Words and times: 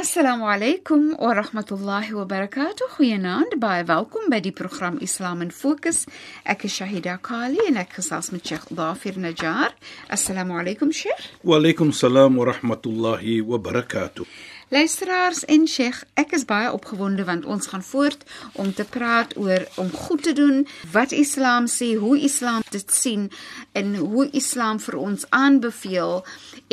Assalamu 0.00 0.46
alaykum 0.48 1.18
wa 1.20 1.34
rahmatullahi 1.34 2.14
wa 2.16 2.24
barakatuh. 2.24 2.86
Goeienaand, 2.96 3.58
baie 3.60 3.82
welkom 3.84 4.30
by 4.32 4.38
die 4.40 4.50
program 4.50 4.96
Islam 5.04 5.42
in 5.44 5.50
Fokus. 5.52 6.06
Ek 6.46 6.64
is 6.64 6.72
Shahida 6.72 7.18
Kali 7.20 7.60
en 7.68 7.76
ek 7.76 7.98
gesels 7.98 8.30
met 8.32 8.40
Sheikh 8.40 8.70
Dafir 8.72 9.18
Najjar. 9.20 9.76
Assalamu 10.08 10.56
alaykum 10.56 10.88
Sheikh. 10.88 11.20
Wa 11.44 11.60
alaykum 11.60 11.92
salaam 11.92 12.40
wa 12.40 12.48
rahmatullahi 12.48 13.42
wa 13.44 13.60
barakatuh. 13.60 14.24
Luisteraars 14.72 15.44
en 15.44 15.64
Sheikh, 15.66 16.04
ek 16.14 16.30
is 16.36 16.44
baie 16.46 16.68
opgewonde 16.70 17.24
want 17.26 17.42
ons 17.50 17.66
gaan 17.72 17.82
voort 17.82 18.20
om 18.62 18.68
te 18.70 18.84
praat 18.86 19.32
oor 19.34 19.64
om 19.82 19.88
goed 19.90 20.22
te 20.22 20.32
doen, 20.32 20.60
wat 20.92 21.10
Islam 21.10 21.66
sê, 21.66 21.88
hoe 21.98 22.14
Islam 22.22 22.62
dit 22.70 22.94
sien 22.94 23.24
en 23.74 23.96
hoe 23.98 24.28
Islam 24.30 24.78
vir 24.78 24.96
ons 25.00 25.26
aanbeveel 25.34 26.22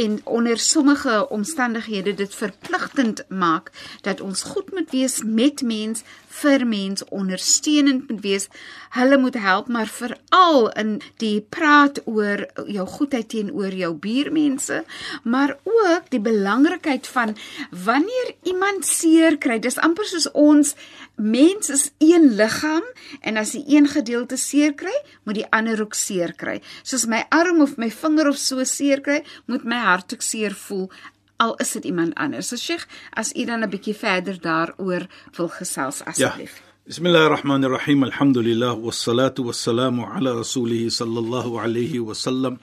en 0.06 0.20
onder 0.38 0.62
sommige 0.62 1.16
omstandighede 1.40 2.14
dit 2.22 2.38
verpligtend 2.38 3.24
maak 3.34 3.74
dat 4.06 4.22
ons 4.22 4.46
goed 4.54 4.70
moet 4.78 4.94
wees 4.94 5.24
met 5.26 5.66
mens 5.66 6.06
vir 6.42 6.66
mens 6.68 7.04
ondersteunend 7.10 8.10
moet 8.10 8.22
wees. 8.22 8.48
Hulle 8.96 9.18
moet 9.18 9.38
help, 9.42 9.68
maar 9.68 9.90
veral 9.92 10.70
in 10.80 10.94
die 11.22 11.42
praat 11.42 12.00
oor 12.06 12.46
jou 12.68 12.86
goedheid 12.98 13.30
teenoor 13.30 13.74
jou 13.76 13.94
buurmense, 13.94 14.84
maar 15.24 15.58
ook 15.64 16.10
die 16.14 16.22
belangrikheid 16.24 17.08
van 17.08 17.36
wanneer 17.72 18.34
iemand 18.44 18.86
seer 18.86 19.38
kry. 19.38 19.60
Dis 19.60 19.80
amper 19.82 20.08
soos 20.08 20.30
ons 20.32 20.76
mens 21.18 21.70
is 21.74 21.90
een 21.98 22.30
liggaam 22.38 22.86
en 23.22 23.38
as 23.42 23.56
die 23.58 23.64
een 23.76 23.88
gedeelte 23.90 24.38
seer 24.38 24.76
kry, 24.78 24.94
moet 25.26 25.42
die 25.42 25.50
ander 25.50 25.82
ook 25.82 25.98
seer 25.98 26.34
kry. 26.38 26.60
Soos 26.84 27.08
my 27.10 27.24
arm 27.34 27.62
of 27.66 27.78
my 27.82 27.90
vinger 27.92 28.30
of 28.30 28.38
so 28.38 28.64
seer 28.64 29.02
kry, 29.02 29.24
moet 29.46 29.66
my 29.66 29.82
hart 29.82 30.14
ook 30.14 30.26
seer 30.26 30.54
voel 30.54 30.92
al 31.38 31.56
is 31.56 31.72
dit 31.72 31.84
iemand 31.84 32.16
anders. 32.16 32.48
So 32.48 32.56
Sheikh, 32.56 32.88
as 33.14 33.34
u 33.36 33.46
dan 33.46 33.64
'n 33.64 33.70
bietjie 33.70 33.96
verder 33.96 34.42
daaroor 34.42 35.08
wil 35.36 35.48
gesels 35.48 36.04
asseblief. 36.04 36.56
Ja. 36.58 36.66
Bismillahirrahmanirrahim. 36.86 38.04
Alhamdulillah 38.04 38.80
wassalatu 38.80 39.44
wassalamu 39.44 40.06
ala 40.06 40.34
rasulih 40.34 40.90
sallallahu 40.90 41.60
alayhi 41.60 42.00
wa 42.00 42.14
sallam 42.14 42.60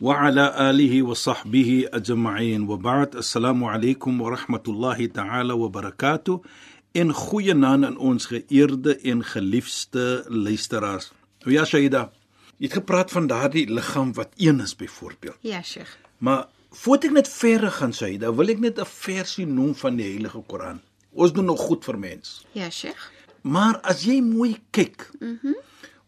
wa 0.00 0.16
ala 0.16 0.50
alihi 0.56 1.02
wa 1.02 1.14
sahbihi 1.14 1.88
ajma'in. 1.90 2.66
Wa 2.66 2.76
ba'd. 2.76 3.14
Assalamu 3.14 3.68
alaykum 3.68 4.18
wa 4.20 4.36
rahmatullahi 4.36 5.12
ta'ala 5.12 5.56
wa 5.56 5.68
barakatuh. 5.68 6.40
In 6.92 7.12
goeie 7.12 7.54
naam 7.54 7.84
aan 7.84 7.96
ons 7.96 8.26
geëerde 8.26 8.98
en 9.02 9.24
geliefde 9.24 10.24
luisteraars. 10.28 11.12
Nou 11.44 11.52
ja, 11.52 11.64
Shaida, 11.64 12.10
jy 12.56 12.66
het 12.66 12.72
gepraat 12.72 13.10
van 13.10 13.26
daardie 13.26 13.66
liggaam 13.68 14.12
wat 14.14 14.28
een 14.36 14.60
is 14.60 14.76
byvoorbeeld. 14.76 15.36
Ja, 15.40 15.62
Sheikh. 15.62 15.98
Maar 16.18 16.46
Voordat 16.74 17.10
ek 17.10 17.14
net 17.14 17.28
verder 17.30 17.70
gaan 17.70 17.92
sê, 17.94 18.16
dan 18.18 18.34
wil 18.34 18.50
ek 18.50 18.58
net 18.58 18.80
'n 18.80 18.86
versie 18.86 19.46
noem 19.46 19.74
van 19.74 19.96
die 19.96 20.08
Heilige 20.10 20.42
Koran. 20.46 20.80
Ons 21.12 21.32
doen 21.32 21.44
nog 21.44 21.60
goed 21.60 21.84
vir 21.84 21.98
mens. 21.98 22.44
Ja, 22.52 22.70
Sheikh. 22.70 23.10
Maar 23.42 23.78
as 23.82 24.02
jy 24.02 24.20
mooi 24.22 24.58
kyk. 24.70 25.10
Mhm. 25.20 25.38
Mm 25.42 25.54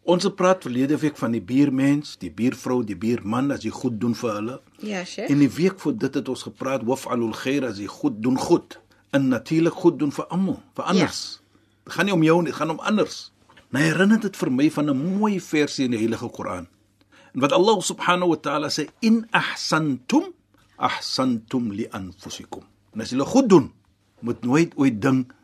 ons 0.06 0.22
het 0.22 0.36
praat 0.38 0.62
verlede 0.62 0.96
week 1.02 1.16
van 1.16 1.32
die 1.32 1.42
buurmens, 1.42 2.12
die 2.18 2.30
buurvrou, 2.30 2.84
die 2.84 2.96
buurman 2.96 3.50
as 3.50 3.64
jy 3.66 3.72
goed 3.74 3.96
doen 4.00 4.14
vir 4.14 4.34
hulle. 4.34 4.60
Ja, 4.78 5.04
Sheikh. 5.04 5.30
En 5.30 5.38
die 5.38 5.50
week 5.50 5.80
voor 5.80 5.96
dit 5.98 6.14
het 6.14 6.28
ons 6.28 6.42
gepraat 6.42 6.84
waf'alul 6.86 7.32
khair 7.34 7.66
as 7.66 7.78
jy 7.78 7.86
goed 7.86 8.22
doen 8.22 8.38
goed. 8.38 8.78
En 9.10 9.28
natuurlik 9.28 9.74
goed 9.74 9.98
doen 9.98 10.12
vir 10.12 10.24
almal, 10.26 10.62
vir 10.74 10.84
anders. 10.84 11.40
Dit 11.82 11.90
ja. 11.90 11.92
gaan 11.96 12.04
nie 12.04 12.14
om 12.14 12.22
jou 12.22 12.38
nie, 12.38 12.52
dit 12.52 12.54
gaan 12.54 12.70
om 12.70 12.78
anders. 12.78 13.32
Nou 13.74 13.82
herinner 13.82 14.20
dit 14.20 14.36
vir 14.36 14.52
my 14.52 14.70
van 14.70 14.90
'n 14.90 15.18
mooi 15.18 15.40
versie 15.40 15.84
in 15.84 15.90
die 15.90 15.98
Heilige 15.98 16.28
Koran. 16.28 16.68
En 17.34 17.40
wat 17.40 17.52
Allah 17.52 17.80
subhanahu 17.80 18.28
wa 18.28 18.36
ta'ala 18.36 18.68
sê 18.68 18.86
in 19.00 19.26
ahsantum 19.30 20.35
ahsantum 20.76 21.72
li 21.72 21.86
anfusikum. 21.92 22.64
En 22.94 23.04
as 23.04 23.12
jy 23.12 23.24
goed 23.24 23.48
doen, 23.48 23.70
moet 24.20 24.44
nooit 24.44 24.72
ooit 24.76 25.00
dink 25.00 25.34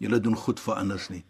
jy 0.00 0.20
doen 0.20 0.36
goed 0.36 0.60
vir 0.60 0.74
anders 0.80 1.08
nie. 1.12 1.24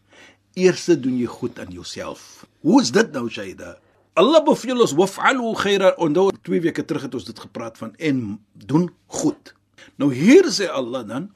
Eerste 0.59 0.97
doen 0.99 1.19
jy 1.19 1.27
goed 1.31 1.59
aan 1.59 1.71
jouself. 1.75 2.47
Hoe 2.63 2.81
is 2.83 2.91
dit 2.95 3.13
nou 3.13 3.29
Shaida? 3.31 3.79
Allah 4.19 4.43
beveel 4.45 4.81
ons 4.83 4.95
waf'alu 4.99 5.55
khaira 5.55 5.95
nou 6.11 6.31
twee 6.43 6.61
weke 6.61 6.85
terug 6.85 7.07
het 7.07 7.15
ons 7.15 7.25
dit 7.25 7.39
gepraat 7.39 7.79
van 7.79 7.95
en 7.99 8.41
doen 8.55 8.91
goed. 9.07 9.55
Nou 9.97 10.11
hier 10.15 10.51
sê 10.51 10.67
Allah 10.67 11.07
dan 11.07 11.31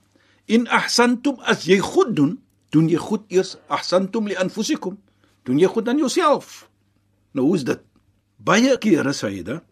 in 0.46 0.66
ahsantum 0.68 1.38
as 1.40 1.64
jy 1.64 1.78
goed 1.78 2.14
doen, 2.16 2.38
doen 2.74 2.88
jy 2.90 2.98
goed 2.98 3.24
eers 3.32 3.56
ahsantum 3.68 4.26
li 4.28 4.36
anfusikum. 4.36 4.98
Doen 5.44 5.58
jy 5.58 5.68
goed 5.70 5.88
aan 5.88 5.98
jouself. 5.98 6.68
Nou 7.32 7.46
hoe 7.46 7.56
is 7.56 7.64
dit? 7.64 7.80
Baie 8.36 8.76
kere 8.78 9.12
dit 9.12 9.62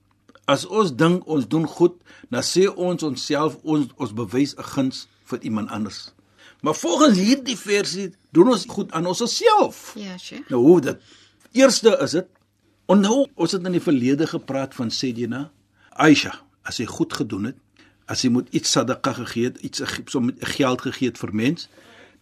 As 0.44 0.66
ons 0.66 0.90
dink 0.96 1.26
ons 1.26 1.46
doen 1.48 1.66
goed, 1.66 1.94
dan 2.30 2.42
sê 2.42 2.66
ons 2.68 3.02
onsself 3.02 3.58
ons 3.62 3.88
ons 3.96 4.12
bewys 4.12 4.54
'n 4.56 4.62
guns 4.74 5.06
vir 5.24 5.38
iemand 5.42 5.70
anders. 5.70 6.12
Maar 6.60 6.74
volgens 6.74 7.18
hierdie 7.18 7.56
versie 7.58 8.14
doen 8.30 8.48
ons 8.48 8.64
goed 8.68 8.92
aan 8.92 9.06
onsself. 9.06 9.92
Ja, 9.94 10.18
sure. 10.18 10.44
Nou 10.48 10.60
hoe 10.62 10.80
dit? 10.80 11.00
Eerste 11.52 11.98
is 12.02 12.10
dit 12.10 12.26
onthou 12.86 13.26
ons 13.34 13.52
het 13.52 13.64
in 13.64 13.72
die 13.72 13.82
verlede 13.82 14.26
gepraat 14.26 14.74
van 14.74 14.90
Sedina 14.90 15.50
Aisha, 15.90 16.34
as 16.62 16.78
sy 16.80 16.86
goed 16.86 17.12
gedoen 17.12 17.44
het, 17.44 17.56
as 18.06 18.20
sy 18.24 18.28
moet 18.28 18.48
iets 18.50 18.70
sadaqa 18.70 19.12
gegee 19.12 19.50
het, 19.50 19.58
iets 19.60 19.82
so 20.06 20.20
met 20.20 20.38
geld 20.56 20.80
gegee 20.80 21.08
het 21.08 21.18
vir 21.18 21.34
mens, 21.34 21.68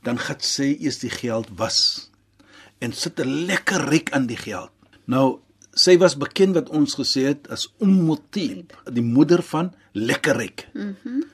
dan 0.02 0.18
gaan 0.18 0.40
sy 0.40 0.76
eers 0.80 0.98
die 0.98 1.12
geld 1.12 1.48
was 1.56 2.10
en 2.80 2.92
sit 2.92 3.20
'n 3.20 3.46
lekker 3.46 3.88
ryk 3.88 4.12
aan 4.12 4.26
die 4.26 4.36
geld. 4.36 4.70
Nou 5.04 5.40
sy 5.72 5.96
was 5.98 6.16
bekend 6.16 6.54
wat 6.54 6.70
ons 6.70 6.94
gesê 6.94 7.26
het 7.30 7.48
as 7.48 7.68
Ummutib, 7.80 8.74
die 8.90 9.04
moeder 9.04 9.42
van 9.42 9.74
lekkerryk. 9.92 10.68
Mhm. 10.74 10.96
Mm 11.04 11.28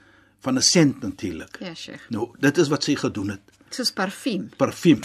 van 0.46 0.58
'n 0.58 0.62
sent 0.62 1.00
natuurlik. 1.00 1.56
Ja, 1.60 1.74
Sheikh. 1.74 2.10
Nou, 2.10 2.28
dit 2.38 2.58
is 2.58 2.68
wat 2.68 2.84
sy 2.84 2.94
gedoen 2.94 3.28
het. 3.34 3.40
Soos 3.70 3.90
parfuum. 3.92 4.50
Parfuum. 4.56 5.00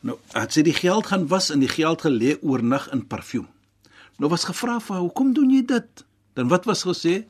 Nou, 0.00 0.18
het 0.32 0.52
sy 0.52 0.62
die 0.62 0.74
geld 0.74 1.06
gaan 1.06 1.26
was 1.30 1.50
en 1.50 1.60
die 1.62 1.68
geld 1.68 2.02
gelê 2.02 2.38
oornag 2.42 2.90
in 2.90 3.06
parfuum. 3.06 3.48
Nou 4.18 4.30
was 4.30 4.44
gevra 4.44 4.80
vir 4.80 4.94
haar, 4.94 5.02
"Hoekom 5.02 5.32
doen 5.32 5.50
jy 5.50 5.64
dit?" 5.64 6.04
Dan 6.34 6.48
wat 6.48 6.64
was 6.64 6.84
gesê? 6.84 7.24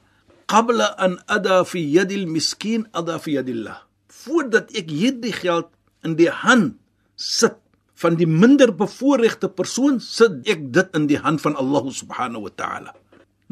"Qabla 0.47 0.85
an 0.97 1.23
ada 1.27 1.65
fi 1.65 1.91
yadil 1.91 2.27
miskin 2.27 2.87
ada 2.91 3.19
fi 3.19 3.31
yadillah." 3.31 3.79
Voordat 4.09 4.71
ek 4.71 4.91
hierdie 4.91 5.33
geld 5.33 5.69
in 6.03 6.17
die 6.17 6.31
hand 6.31 6.75
sit 7.17 7.57
van 8.03 8.19
die 8.19 8.27
minder 8.27 8.73
bevoorregte 8.75 9.49
persoon 9.49 10.01
sit 10.03 10.43
ek 10.51 10.67
dit 10.75 10.97
in 10.99 11.07
die 11.11 11.21
hand 11.23 11.43
van 11.45 11.57
Allah 11.61 11.87
subhanahu 11.95 12.49
wa 12.49 12.53
ta'ala. 12.57 12.95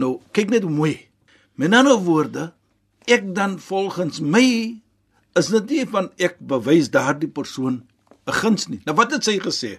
Nou, 0.00 0.18
kyk 0.36 0.50
net 0.50 0.66
hoe 0.66 0.74
mooi. 0.74 0.96
Met 1.60 1.74
ander 1.76 2.00
woorde, 2.02 2.50
ek 3.10 3.30
dan 3.36 3.58
volgens 3.62 4.20
my 4.20 4.80
is 5.38 5.50
dit 5.54 5.70
nie 5.70 5.86
van 5.86 6.10
ek 6.18 6.40
bewys 6.40 6.90
daardie 6.90 7.30
persoon 7.30 7.82
'n 8.26 8.32
guns 8.32 8.68
nie. 8.68 8.80
Nou 8.86 8.96
wat 8.96 9.12
het 9.12 9.24
sy 9.24 9.38
gesê? 9.38 9.78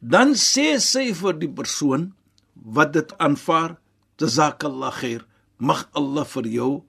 Dan 0.00 0.34
sê 0.34 0.78
sy 0.78 1.12
vir 1.12 1.34
die 1.38 1.50
persoon 1.50 2.12
wat 2.54 2.92
dit 2.92 3.18
aanvaar, 3.18 3.78
jazakallah 4.18 4.92
khair, 4.92 5.26
mag 5.58 5.88
Allah 5.92 6.24
vir 6.24 6.46
jou 6.46 6.82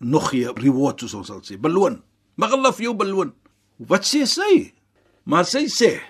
nog 0.00 0.32
'n 0.34 0.54
reward 0.56 1.00
soos 1.00 1.14
ons 1.14 1.26
sal 1.26 1.40
sê, 1.40 1.56
beloon. 1.60 2.02
Mag 2.36 2.52
Allah 2.52 2.72
vir 2.72 2.84
jou 2.84 2.94
beloon. 2.94 3.32
Wat 3.78 4.02
sê 4.04 4.26
sy? 4.26 4.72
Maar 5.24 5.44
sy 5.44 5.66
sê 5.68 6.00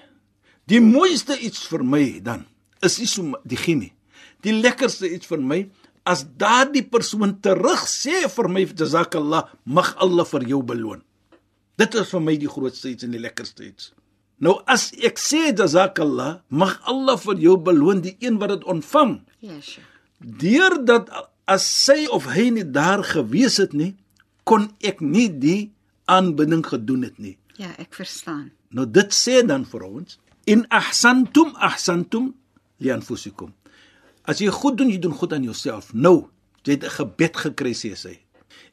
Die 0.66 0.80
mooiste 0.82 1.36
iets 1.38 1.62
vir 1.70 1.84
my 1.86 2.04
dan 2.26 2.42
is 2.82 2.98
nie 2.98 3.06
so 3.06 3.38
die 3.46 3.58
genie. 3.58 3.92
Die 4.42 4.54
lekkerste 4.54 5.06
iets 5.06 5.28
vir 5.30 5.42
my 5.42 5.60
as 6.06 6.24
daardie 6.38 6.82
persoon 6.90 7.36
terug 7.42 7.84
sê 7.90 8.24
vir 8.30 8.48
my 8.50 8.64
jazakallah 8.66 9.46
mag 9.64 9.92
Allah 10.02 10.26
vir 10.26 10.48
jou 10.50 10.60
beloon. 10.66 11.04
Dit 11.78 11.94
is 11.94 12.10
vir 12.10 12.24
my 12.24 12.34
die 12.40 12.50
grootste 12.50 12.90
iets 12.90 13.06
en 13.06 13.14
die 13.14 13.22
lekkerste 13.22 13.66
iets. 13.68 13.92
Nou 14.42 14.58
as 14.66 14.90
ek 15.06 15.22
sê 15.22 15.52
jazakallah 15.52 16.42
mag 16.50 16.80
Allah 16.82 17.14
vir 17.22 17.38
jou 17.46 17.56
beloon 17.62 18.02
die 18.02 18.16
een 18.18 18.42
wat 18.42 18.56
dit 18.56 18.66
ontvang. 18.66 19.20
Yesh. 19.46 19.78
Deurdat 20.18 21.14
as 21.46 21.62
sy 21.62 22.08
of 22.10 22.26
hy 22.34 22.50
nie 22.50 22.66
daar 22.66 23.06
gewees 23.06 23.60
het 23.62 23.70
nie, 23.70 23.94
kon 24.42 24.72
ek 24.82 24.98
nie 24.98 25.28
die 25.30 25.70
aanbinding 26.10 26.66
gedoen 26.66 27.06
het 27.06 27.22
nie. 27.22 27.36
Ja, 27.54 27.70
ek 27.78 27.94
verstaan. 27.94 28.50
Nou 28.74 28.86
dit 28.90 29.14
sê 29.14 29.44
dan 29.46 29.62
vir 29.68 29.86
ons 29.86 30.18
In 30.46 30.62
ahsantum 30.70 31.54
ahsantum 31.58 32.30
li 32.78 32.90
anfusikum. 32.94 33.50
As 34.26 34.38
jy 34.42 34.50
goed 34.54 34.78
doen, 34.78 34.90
jy 34.90 35.00
doen 35.02 35.14
goed 35.14 35.32
aan 35.34 35.46
jouself. 35.46 35.92
Nou, 35.94 36.28
jy 36.62 36.78
het 36.78 36.84
'n 36.84 36.96
gebed 36.98 37.36
gekry 37.36 37.74
sê 37.74 37.96
sy. 37.96 38.18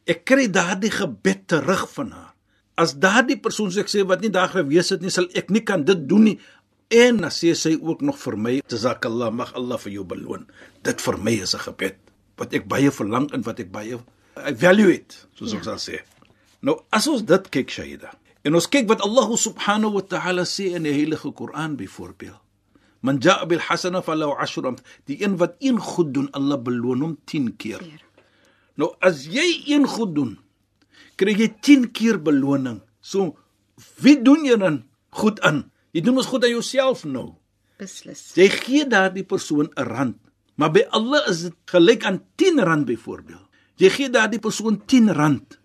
Ek 0.06 0.26
kry 0.26 0.48
daardie 0.48 0.92
gebed 0.92 1.48
terug 1.48 1.90
van 1.94 2.12
haar. 2.12 2.34
As 2.76 2.94
daardie 2.94 3.38
persoon 3.38 3.72
sê 3.72 3.80
ek 3.80 3.90
sê 3.90 4.06
wat 4.06 4.22
nie 4.22 4.30
daar 4.30 4.50
gewees 4.50 4.90
het 4.90 5.02
nie, 5.02 5.10
sal 5.10 5.28
ek 5.34 5.50
nie 5.50 5.62
kan 5.62 5.84
dit 5.84 6.08
doen 6.08 6.24
nie. 6.24 6.40
En 6.90 7.18
dan 7.18 7.32
sê 7.32 7.56
sy 7.56 7.78
ook 7.82 8.02
nog 8.02 8.18
vir 8.18 8.38
my, 8.38 8.62
jazakallah, 8.68 9.32
mag 9.32 9.54
Allah 9.54 9.78
vir 9.78 9.92
jou 9.92 10.04
beloon. 10.04 10.48
Dit 10.84 11.02
vir 11.02 11.18
my 11.18 11.32
is 11.32 11.56
'n 11.56 11.60
gebed 11.60 11.96
wat 12.38 12.54
ek 12.54 12.68
baie 12.68 12.92
verlang 12.92 13.32
en 13.34 13.42
wat 13.42 13.60
ek 13.60 13.72
baie 13.72 14.00
evaluate, 14.36 15.16
soos 15.38 15.52
ja. 15.52 15.58
ons 15.58 15.66
sal 15.66 15.78
sê. 15.78 16.02
Nou, 16.62 16.80
as 16.90 17.08
ons 17.08 17.24
dit 17.24 17.50
kyk, 17.50 17.70
Shaida, 17.70 18.14
en 18.44 18.56
ons 18.56 18.68
kyk 18.68 18.88
wat 18.92 19.02
Allah 19.02 19.28
subhanahu 19.40 20.00
wa 20.00 20.04
ta'ala 20.04 20.44
sê 20.46 20.76
in 20.76 20.84
die 20.84 20.94
Heilige 20.96 21.32
Koran 21.32 21.76
byvoorbeeld. 21.80 22.40
Man 23.04 23.20
ja'a 23.20 23.46
bil 23.46 23.60
hasana 23.60 24.02
falahu 24.02 24.36
ashru 24.40 24.76
die 25.08 25.20
een 25.24 25.36
wat 25.38 25.56
een 25.60 25.80
goed 25.80 26.14
doen, 26.14 26.30
Allah 26.32 26.58
beloon 26.58 27.02
hom 27.02 27.18
10 27.26 27.56
keer. 27.58 27.84
Nou 28.80 28.96
as 29.02 29.28
jy 29.28 29.64
een 29.68 29.88
goed 29.88 30.16
doen, 30.16 30.38
kry 31.20 31.36
jy 31.36 31.50
10 31.62 31.92
keer 31.92 32.18
beloning. 32.18 32.80
So 33.02 33.36
wie 34.00 34.16
doen 34.22 34.46
jy 34.48 34.56
dan 34.58 34.84
goed 35.12 35.42
aan? 35.44 35.70
Jy 35.92 36.02
doen 36.02 36.18
ons 36.18 36.32
goed 36.32 36.44
aan 36.48 36.56
jouself 36.56 37.04
nou. 37.06 37.36
Beslis. 37.78 38.32
Jy 38.40 38.48
gee 38.50 38.88
daardie 38.88 39.26
persoon 39.28 39.68
'n 39.76 39.84
rand, 39.84 40.18
maar 40.56 40.72
by 40.72 40.88
Allah 40.90 41.28
is 41.30 41.44
dit 41.44 41.56
gelyk 41.66 42.06
aan 42.06 42.24
10 42.36 42.60
rand 42.64 42.86
byvoorbeeld. 42.86 43.48
Jy 43.78 43.90
gee 43.90 44.10
daardie 44.10 44.40
persoon 44.40 44.82
10 44.86 45.12
rand 45.12 45.60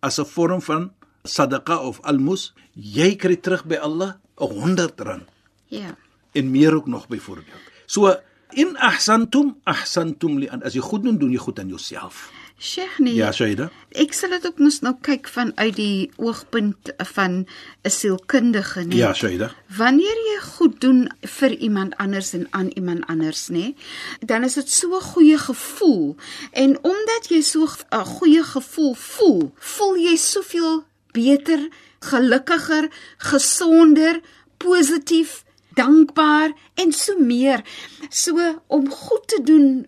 as 0.00 0.18
'n 0.18 0.24
vorm 0.24 0.60
van 0.60 0.92
sadaqa 1.24 1.80
of 1.80 2.00
almus, 2.04 2.52
jy 2.76 3.16
kry 3.16 3.36
terug 3.36 3.64
by 3.64 3.76
Allah 3.80 4.20
'n 4.40 4.50
100 4.50 5.00
rand. 5.00 5.26
Ja. 5.66 5.96
En 6.32 6.50
meer 6.50 6.74
ook 6.74 6.86
nog 6.86 7.08
byvoorbeeld. 7.08 7.62
So 7.86 8.14
in 8.50 8.76
ahsantum 8.76 9.56
ahsantum 9.64 10.38
li 10.38 10.48
an 10.48 10.62
as 10.62 10.74
jy 10.74 10.80
goed 10.80 11.02
doen, 11.02 11.18
doen 11.18 11.30
jy 11.30 11.38
goed 11.38 11.58
aan 11.58 11.68
jouself. 11.68 12.30
Sheikh 12.58 12.98
nee. 12.98 13.14
Ja, 13.14 13.32
Shaida. 13.32 13.70
Ek 13.90 14.14
sal 14.14 14.30
dit 14.36 14.46
ook 14.46 14.60
mos 14.62 14.78
nou 14.80 14.94
kyk 15.02 15.26
vanuit 15.28 15.74
die 15.76 16.10
oogpunt 16.16 16.92
van 17.14 17.46
'n 17.82 17.90
sielkundige, 17.90 18.84
nee. 18.84 18.98
Ja, 18.98 19.12
Shaida. 19.12 19.50
Wanneer 19.76 20.18
jy 20.30 20.38
goed 20.40 20.80
doen 20.80 21.10
vir 21.20 21.50
iemand 21.50 21.96
anders 21.96 22.32
en 22.32 22.46
aan 22.50 22.70
iemand 22.74 23.06
anders, 23.06 23.48
nê, 23.48 23.74
dan 24.20 24.44
is 24.44 24.54
dit 24.54 24.70
so 24.70 24.96
'n 24.96 25.00
goeie 25.00 25.38
gevoel. 25.38 26.16
En 26.52 26.78
omdat 26.82 27.28
jy 27.28 27.40
so 27.40 27.66
'n 27.90 28.04
goeie 28.04 28.42
gevoel 28.42 28.94
voel, 28.94 29.52
voel 29.58 29.96
jy 29.96 30.16
soveel 30.16 30.84
beter, 31.14 31.68
gelukkiger, 32.04 32.90
gesonder, 33.30 34.20
positief, 34.60 35.42
dankbaar 35.78 36.52
en 36.74 36.92
so 36.92 37.18
meer. 37.18 37.64
So 38.10 38.38
om 38.66 38.90
goed 38.90 39.26
te 39.32 39.40
doen 39.46 39.86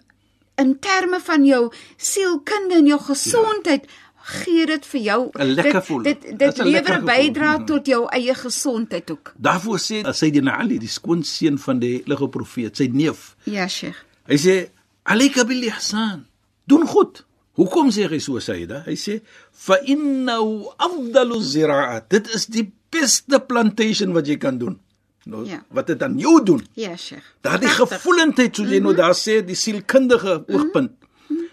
in 0.57 0.79
terme 0.81 1.21
van 1.21 1.45
jou 1.45 1.69
sielkunde 2.01 2.81
en 2.81 2.87
jou 2.89 3.01
gesondheid 3.11 3.85
ja 3.85 4.07
gee 4.27 4.67
dit 4.67 4.87
vir 4.87 5.01
jou 5.01 5.31
'n 5.33 5.55
lekker 5.55 5.81
gevoel. 5.81 6.03
Dit 6.03 6.23
dit, 6.23 6.39
dit 6.39 6.59
lewer 6.59 7.03
bydra 7.05 7.65
tot 7.65 7.87
jou 7.87 8.07
eie 8.09 8.35
gesondheid 8.35 9.11
ook. 9.11 9.33
Daarvoor 9.37 9.79
sê 9.79 10.03
Sayyidina 10.03 10.57
Ali, 10.59 10.79
die 10.79 10.89
skoonseun 10.89 11.59
van 11.59 11.79
die 11.79 11.93
heilige 11.97 12.29
profeet, 12.29 12.77
sy 12.77 12.89
neef. 12.93 13.37
Ja, 13.45 13.69
Sheikh. 13.69 14.05
Hy 14.27 14.37
sê: 14.37 14.71
"Alayka 15.03 15.45
bil 15.45 15.63
ihsan." 15.63 16.27
Doen 16.65 16.87
goed. 16.87 17.25
Hoekom 17.57 17.89
sê 17.95 18.07
hy 18.11 18.19
so 18.21 18.39
Sayyida? 18.41 18.83
Hy 18.87 18.95
sê: 19.01 19.21
"Fa 19.53 19.79
innahu 19.85 20.67
afdalu 20.77 21.41
zira'at." 21.43 22.11
Dit 22.11 22.29
is 22.35 22.47
die 22.47 22.67
beste 22.93 23.41
plantation 23.41 24.13
wat 24.13 24.27
jy 24.29 24.37
kan 24.37 24.59
doen. 24.59 24.79
Nou, 25.27 25.45
Ja. 25.45 25.65
wat 25.71 25.87
dit 25.87 26.03
aan 26.03 26.19
jou 26.19 26.45
doen. 26.45 26.63
Ja, 26.75 26.97
Sheikh. 26.97 27.25
Daardie 27.43 27.69
gevoelendheid 27.69 28.55
soos 28.57 28.69
jy 28.71 28.79
nou 28.81 28.95
daar 28.95 29.15
sê, 29.15 29.43
die 29.45 29.57
sielkundige 29.57 30.45
oogpunt. 30.49 30.93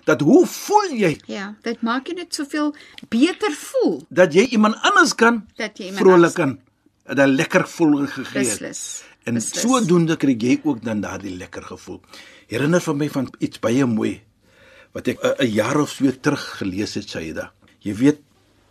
Dat 0.05 0.21
hoe 0.21 0.45
voel 0.45 0.91
jy 0.91 1.17
Ja, 1.27 1.55
dit 1.63 1.81
maak 1.81 2.07
jou 2.07 2.15
net 2.15 2.33
soveel 2.35 2.73
beter 3.09 3.51
voel 3.51 4.03
dat 4.09 4.33
jy 4.33 4.47
iemand 4.51 4.75
anders 4.81 5.15
kan 5.15 5.47
dat 5.55 5.77
jy 5.79 5.93
vrolik 5.93 6.33
kan 6.33 6.59
dat 7.05 7.29
lekker 7.29 7.63
gevoel 7.63 8.05
gegee 8.07 8.43
het. 8.43 8.59
Beslis. 8.59 9.03
En 9.23 9.33
beslis. 9.33 9.61
sodoende 9.61 10.17
kry 10.17 10.35
jy 10.37 10.59
ook 10.63 10.83
dan 10.83 11.01
daardie 11.01 11.37
lekker 11.37 11.63
gevoel. 11.63 12.01
Herinner 12.47 12.81
vir 12.81 12.95
my 12.95 13.09
van 13.09 13.29
iets 13.39 13.59
baie 13.59 13.85
mooi 13.85 14.21
wat 14.93 15.07
ek 15.07 15.19
'n- 15.23 15.45
jaar 15.51 15.77
of 15.81 15.89
so 15.89 16.11
terug 16.21 16.57
gelees 16.57 16.93
het, 16.93 17.09
Saida. 17.09 17.51
Jy 17.79 17.93
weet, 17.95 18.19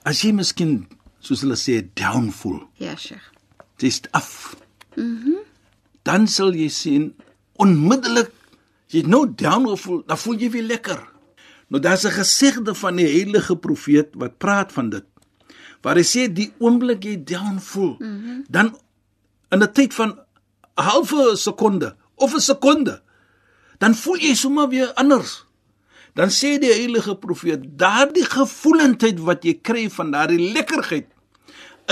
as 0.05 0.23
jy 0.23 0.33
miskien 0.33 0.87
soos 1.21 1.41
hulle 1.41 1.57
sê 1.57 1.83
down 1.95 2.31
voel, 2.31 2.63
Ja, 2.79 2.97
Sheikh. 2.97 3.31
jy's 3.79 4.01
af. 4.13 4.57
Mhm. 4.97 5.35
Dan 6.03 6.27
sal 6.29 6.55
jy 6.55 6.69
sien 6.69 7.15
onmiddellik 7.59 8.31
jy 8.89 8.99
het 8.99 9.07
nou 9.07 9.27
down 9.35 9.69
gevoel, 9.69 10.03
dan 10.07 10.19
voel 10.19 10.35
jy 10.39 10.51
weer 10.51 10.63
lekker. 10.63 11.09
Nou 11.69 11.81
daar's 11.83 12.05
'n 12.05 12.11
gesegde 12.11 12.75
van 12.75 12.97
die 12.97 13.07
heilige 13.07 13.57
profeet 13.57 14.09
wat 14.15 14.39
praat 14.39 14.73
van 14.73 14.91
dit. 14.91 15.05
Waar 15.83 15.97
hy 15.97 16.03
sê 16.05 16.33
die 16.33 16.53
oomblik 16.59 17.03
jy 17.05 17.17
down 17.25 17.59
voel, 17.59 17.97
mm 17.99 18.23
-hmm. 18.25 18.45
dan 18.51 18.77
in 19.51 19.63
'n 19.63 19.73
tyd 19.73 19.95
van 19.95 20.09
'n 20.11 20.83
halwe 20.83 21.37
sekonde 21.37 21.97
of 22.17 22.35
'n 22.35 22.41
sekonde, 22.41 23.03
dan 23.79 23.95
voel 23.95 24.17
jy 24.19 24.35
sommer 24.35 24.69
weer 24.69 24.93
anders. 24.95 25.45
Dan 26.15 26.29
sê 26.29 26.59
die 26.61 26.73
heilige 26.73 27.15
profeet, 27.17 27.63
daardie 27.81 28.25
gevoelendheid 28.29 29.21
wat 29.25 29.45
jy 29.49 29.55
kry 29.65 29.87
van 29.91 30.11
daardie 30.13 30.53
lekkerheid 30.53 31.07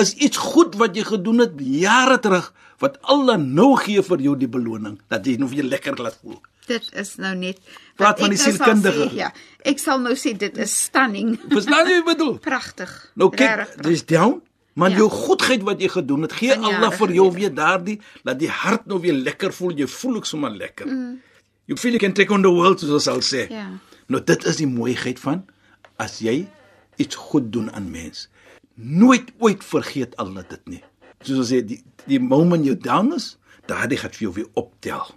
is 0.00 0.12
iets 0.22 0.36
goed 0.38 0.76
wat 0.80 0.94
jy 0.96 1.02
gedoen 1.08 1.40
het 1.42 1.54
jare 1.58 2.18
terug 2.22 2.52
wat 2.80 2.98
Allah 3.12 3.36
nou 3.40 3.74
gee 3.80 4.02
vir 4.02 4.20
jou 4.24 4.36
die 4.38 4.48
beloning 4.48 4.98
dat 5.12 5.26
jy 5.26 5.34
nou 5.40 5.48
weer 5.50 5.64
lekker 5.66 5.96
laat 6.00 6.18
voel. 6.22 6.38
Dit 6.68 6.86
is 7.00 7.16
nou 7.18 7.32
net 7.34 7.58
Praat 7.98 8.20
van 8.20 8.30
ek 8.30 8.36
die 8.36 8.38
nou 8.44 8.52
sielkundige. 8.52 9.08
sê, 9.10 9.16
Ja, 9.18 9.32
ek 9.66 9.78
sal 9.82 9.98
nou 10.04 10.14
sê 10.14 10.36
dit 10.38 10.56
is 10.62 10.76
stunning. 10.86 11.34
Verstaan 11.50 11.88
jy 11.88 11.98
wat 12.04 12.12
ek 12.14 12.18
bedoel? 12.18 12.38
Pragtig. 12.44 12.92
Nou 13.16 13.30
kyk, 13.34 13.74
dis 13.82 14.04
down, 14.06 14.40
maar 14.74 14.90
Ja. 14.90 14.96
jou 15.02 15.08
goedheid 15.10 15.62
wat 15.66 15.80
jy 15.80 15.88
gedoen 15.88 16.22
het, 16.22 16.32
gee 16.32 16.54
Van 16.54 16.64
Allah 16.64 16.92
vir 16.92 17.08
jou 17.12 17.26
gelede. 17.32 17.40
weer 17.40 17.54
daardie 17.54 18.00
laat 18.24 18.38
die 18.38 18.48
hart 18.48 18.86
nou 18.86 19.00
weer 19.00 19.12
lekker 19.14 19.52
voel. 19.52 19.72
Jy 19.76 19.86
voel 19.86 20.16
ook 20.16 20.26
sommer 20.26 20.50
lekker. 20.50 20.86
Mm. 20.86 21.20
You 21.66 21.76
feel 21.78 21.90
you 21.92 21.98
can 22.00 22.12
take 22.12 22.32
on 22.32 22.42
the 22.42 22.48
world 22.50 22.80
soos 22.80 22.90
ons 22.90 23.04
sal 23.04 23.20
sê. 23.20 23.48
Ja. 23.50 23.66
Nou 24.10 24.20
dit 24.26 24.46
is 24.50 24.58
die 24.58 24.68
mooiheid 24.68 25.20
van 25.22 25.44
as 26.02 26.18
jy 26.24 26.42
iets 27.00 27.18
goed 27.30 27.50
doen 27.54 27.70
aan 27.72 27.90
mens. 27.92 28.26
Nooit 28.74 29.30
ooit 29.38 29.64
vergeet 29.64 30.16
Allah 30.20 30.44
dit 30.48 30.74
nie. 30.76 30.82
Soos 31.22 31.44
ons 31.44 31.52
sê 31.52 31.62
die 31.64 31.80
die 32.08 32.20
moment 32.22 32.64
jy 32.64 32.74
down 32.80 33.12
is, 33.14 33.34
daardie 33.70 33.98
gaan 34.00 34.12
vir 34.16 34.26
jou 34.26 34.34
weer 34.40 34.48
optel. 34.58 35.10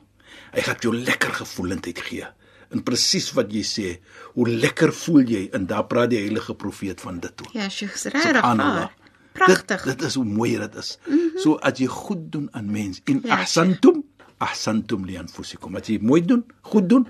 Hy 0.53 0.65
gaan 0.65 0.81
jou 0.83 0.93
lekker 0.93 1.31
gevoelendheid 1.39 2.01
gee. 2.05 2.27
En 2.73 2.83
presies 2.85 3.29
wat 3.37 3.53
jy 3.53 3.61
sê, 3.65 3.87
hoe 4.35 4.47
lekker 4.49 4.91
voel 5.03 5.29
jy 5.29 5.43
en 5.55 5.65
daar 5.69 5.85
praat 5.89 6.11
die 6.11 6.19
heilige 6.21 6.55
profeet 6.59 7.01
van 7.01 7.21
dit 7.23 7.33
toe. 7.37 7.47
Ja, 7.55 7.69
Sheikh, 7.69 7.95
regtig 8.13 8.41
waar. 8.41 8.93
Pragtig. 9.33 9.85
Dit, 9.87 9.97
dit 9.97 10.07
is 10.09 10.17
hoe 10.19 10.25
mooi 10.25 10.57
dit 10.57 10.75
is. 10.77 10.97
Mm 11.05 11.13
-hmm. 11.13 11.39
So 11.41 11.55
as 11.55 11.79
jy 11.79 11.87
goed 11.87 12.31
doen 12.31 12.49
aan 12.51 12.71
mens 12.71 13.01
in 13.05 13.21
Ja, 13.23 13.39
ahsantum 13.41 14.03
ahsantum 14.37 15.05
li 15.05 15.17
anfusikum. 15.17 15.75
As 15.79 15.87
jy 15.87 15.99
mooi 16.01 16.21
doen, 16.25 16.43
goed 16.61 16.89
doen, 16.89 17.07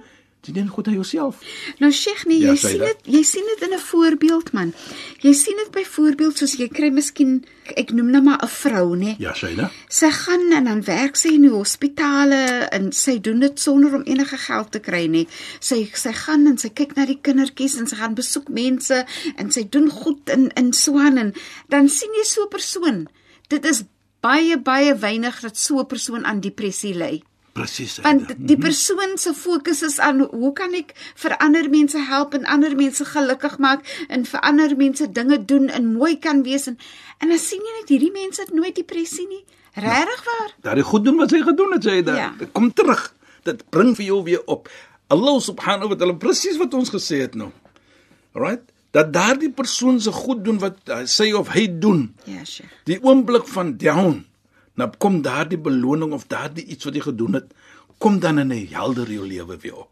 jy 0.48 0.54
doen 0.54 0.68
goed 0.68 0.88
aan 0.88 0.94
jouself. 0.94 1.40
Nou 1.80 1.92
Sheikh, 1.92 2.26
nee, 2.26 2.40
Ja, 2.40 2.50
jy 2.52 2.56
sien 2.58 2.80
dit. 2.80 2.98
dit, 3.04 3.14
jy 3.16 3.24
sien 3.24 3.44
dit 3.46 3.62
in 3.70 3.74
'n 3.76 3.80
voorbeeld 3.80 4.52
man. 4.54 4.74
Jy 5.22 5.34
sien 5.34 5.56
dit 5.56 5.72
byvoorbeeld 5.72 6.38
soos 6.38 6.54
jy 6.58 6.68
kry 6.68 6.90
miskien 6.90 7.44
ek 7.78 7.92
noem 7.92 8.10
nou 8.12 8.22
maar 8.24 8.40
'n 8.44 8.48
vrou, 8.48 8.96
nê. 8.96 9.16
Ja, 9.20 9.34
Shaina. 9.34 9.72
Sy 9.90 10.10
gaan 10.12 10.52
en 10.52 10.64
dan 10.66 10.84
werk 10.84 11.16
sy 11.16 11.28
in 11.30 11.42
die 11.42 11.50
hospitale 11.50 12.68
en 12.72 12.92
sy 12.92 13.20
doen 13.20 13.40
dit 13.40 13.60
sonder 13.60 13.96
om 13.96 14.02
enige 14.06 14.38
geld 14.38 14.72
te 14.72 14.80
kry 14.80 15.06
nie. 15.08 15.28
Sy 15.60 15.90
sy 15.94 16.12
gaan 16.14 16.48
en 16.48 16.58
sy 16.58 16.70
kyk 16.70 16.96
na 16.96 17.06
die 17.06 17.20
kindertjies 17.22 17.78
en 17.78 17.88
sy 17.88 17.96
gaan 17.96 18.16
besoek 18.16 18.50
mense 18.50 19.06
en 19.38 19.52
sy 19.52 19.64
doen 19.70 19.90
goed 19.90 20.30
in 20.30 20.52
in 20.56 20.74
Swan 20.74 21.18
en 21.18 21.34
dan 21.70 21.90
sien 21.90 22.10
jy 22.18 22.24
so 22.26 22.44
'n 22.44 22.50
persoon. 22.50 23.08
Dit 23.48 23.66
is 23.66 23.84
baie 24.22 24.58
baie 24.58 24.96
weinig 24.96 25.40
dat 25.42 25.58
so 25.58 25.80
'n 25.80 25.86
persoon 25.88 26.26
aan 26.26 26.40
depressie 26.40 26.94
ly. 26.96 27.24
Presies. 27.54 28.00
Want 28.02 28.32
die 28.38 28.58
persoon 28.58 29.18
se 29.22 29.34
fokus 29.38 29.84
is 29.86 30.00
aan 30.02 30.24
hoe 30.32 30.54
kan 30.58 30.74
ek 30.74 30.96
vir 31.22 31.36
ander 31.38 31.70
mense 31.70 32.00
help 32.10 32.34
en 32.34 32.48
ander 32.50 32.74
mense 32.76 33.06
gelukkig 33.06 33.60
maak 33.62 33.86
en 34.10 34.26
vir 34.26 34.42
ander 34.42 34.74
mense 34.78 35.06
dinge 35.12 35.38
doen 35.46 35.70
en 35.70 35.92
mooi 35.94 36.16
kan 36.18 36.42
wees 36.44 36.66
en 36.72 36.80
en 37.22 37.30
dan 37.30 37.40
sien 37.40 37.62
jy 37.62 37.76
net 37.76 37.94
hierdie 37.94 38.12
mense 38.16 38.42
het 38.42 38.54
nooit 38.58 38.76
depressie 38.76 39.28
nie. 39.28 39.44
Regtig 39.74 40.26
waar? 40.26 40.50
Daardie 40.66 40.86
goed 40.86 41.06
doen 41.06 41.22
wat 41.22 41.30
sy 41.34 41.44
gedoen 41.46 41.78
het, 41.78 41.86
sê 41.86 42.02
dit. 42.02 42.16
Ja. 42.18 42.34
Dit 42.38 42.52
kom 42.58 42.74
terug. 42.74 43.06
Dit 43.46 43.64
bring 43.70 43.94
vir 43.98 44.06
jou 44.06 44.20
weer 44.26 44.42
op. 44.46 44.70
Allah 45.14 45.40
subhanahu 45.42 45.94
wa 45.94 45.98
ta'ala 46.00 46.18
presies 46.18 46.58
wat 46.62 46.74
ons 46.78 46.90
gesê 46.94 47.22
het 47.24 47.38
nou. 47.38 47.52
Alright? 48.34 48.66
Dat 48.94 49.14
daardie 49.14 49.50
persoon 49.54 50.02
se 50.02 50.12
goed 50.14 50.44
doen 50.46 50.60
wat 50.62 50.78
uh, 50.90 51.02
sy 51.10 51.32
of 51.38 51.50
hy 51.54 51.66
doen. 51.82 52.06
Ja, 52.30 52.44
Sheikh. 52.46 52.70
Die 52.90 53.00
oomblik 53.02 53.48
van 53.50 53.74
down, 53.82 54.24
dan 54.76 54.94
kom 54.98 55.22
daardie 55.22 55.58
beloning 55.58 56.14
of 56.14 56.28
daardie 56.28 56.66
iets 56.66 56.86
wat 56.86 56.96
jy 56.98 57.02
gedoen 57.02 57.34
het, 57.34 57.54
kom 57.98 58.20
dan 58.20 58.40
in 58.40 58.52
'n 58.52 58.68
helder 58.74 59.12
jou 59.12 59.28
lewe 59.28 59.58
weer 59.58 59.76
op. 59.76 59.90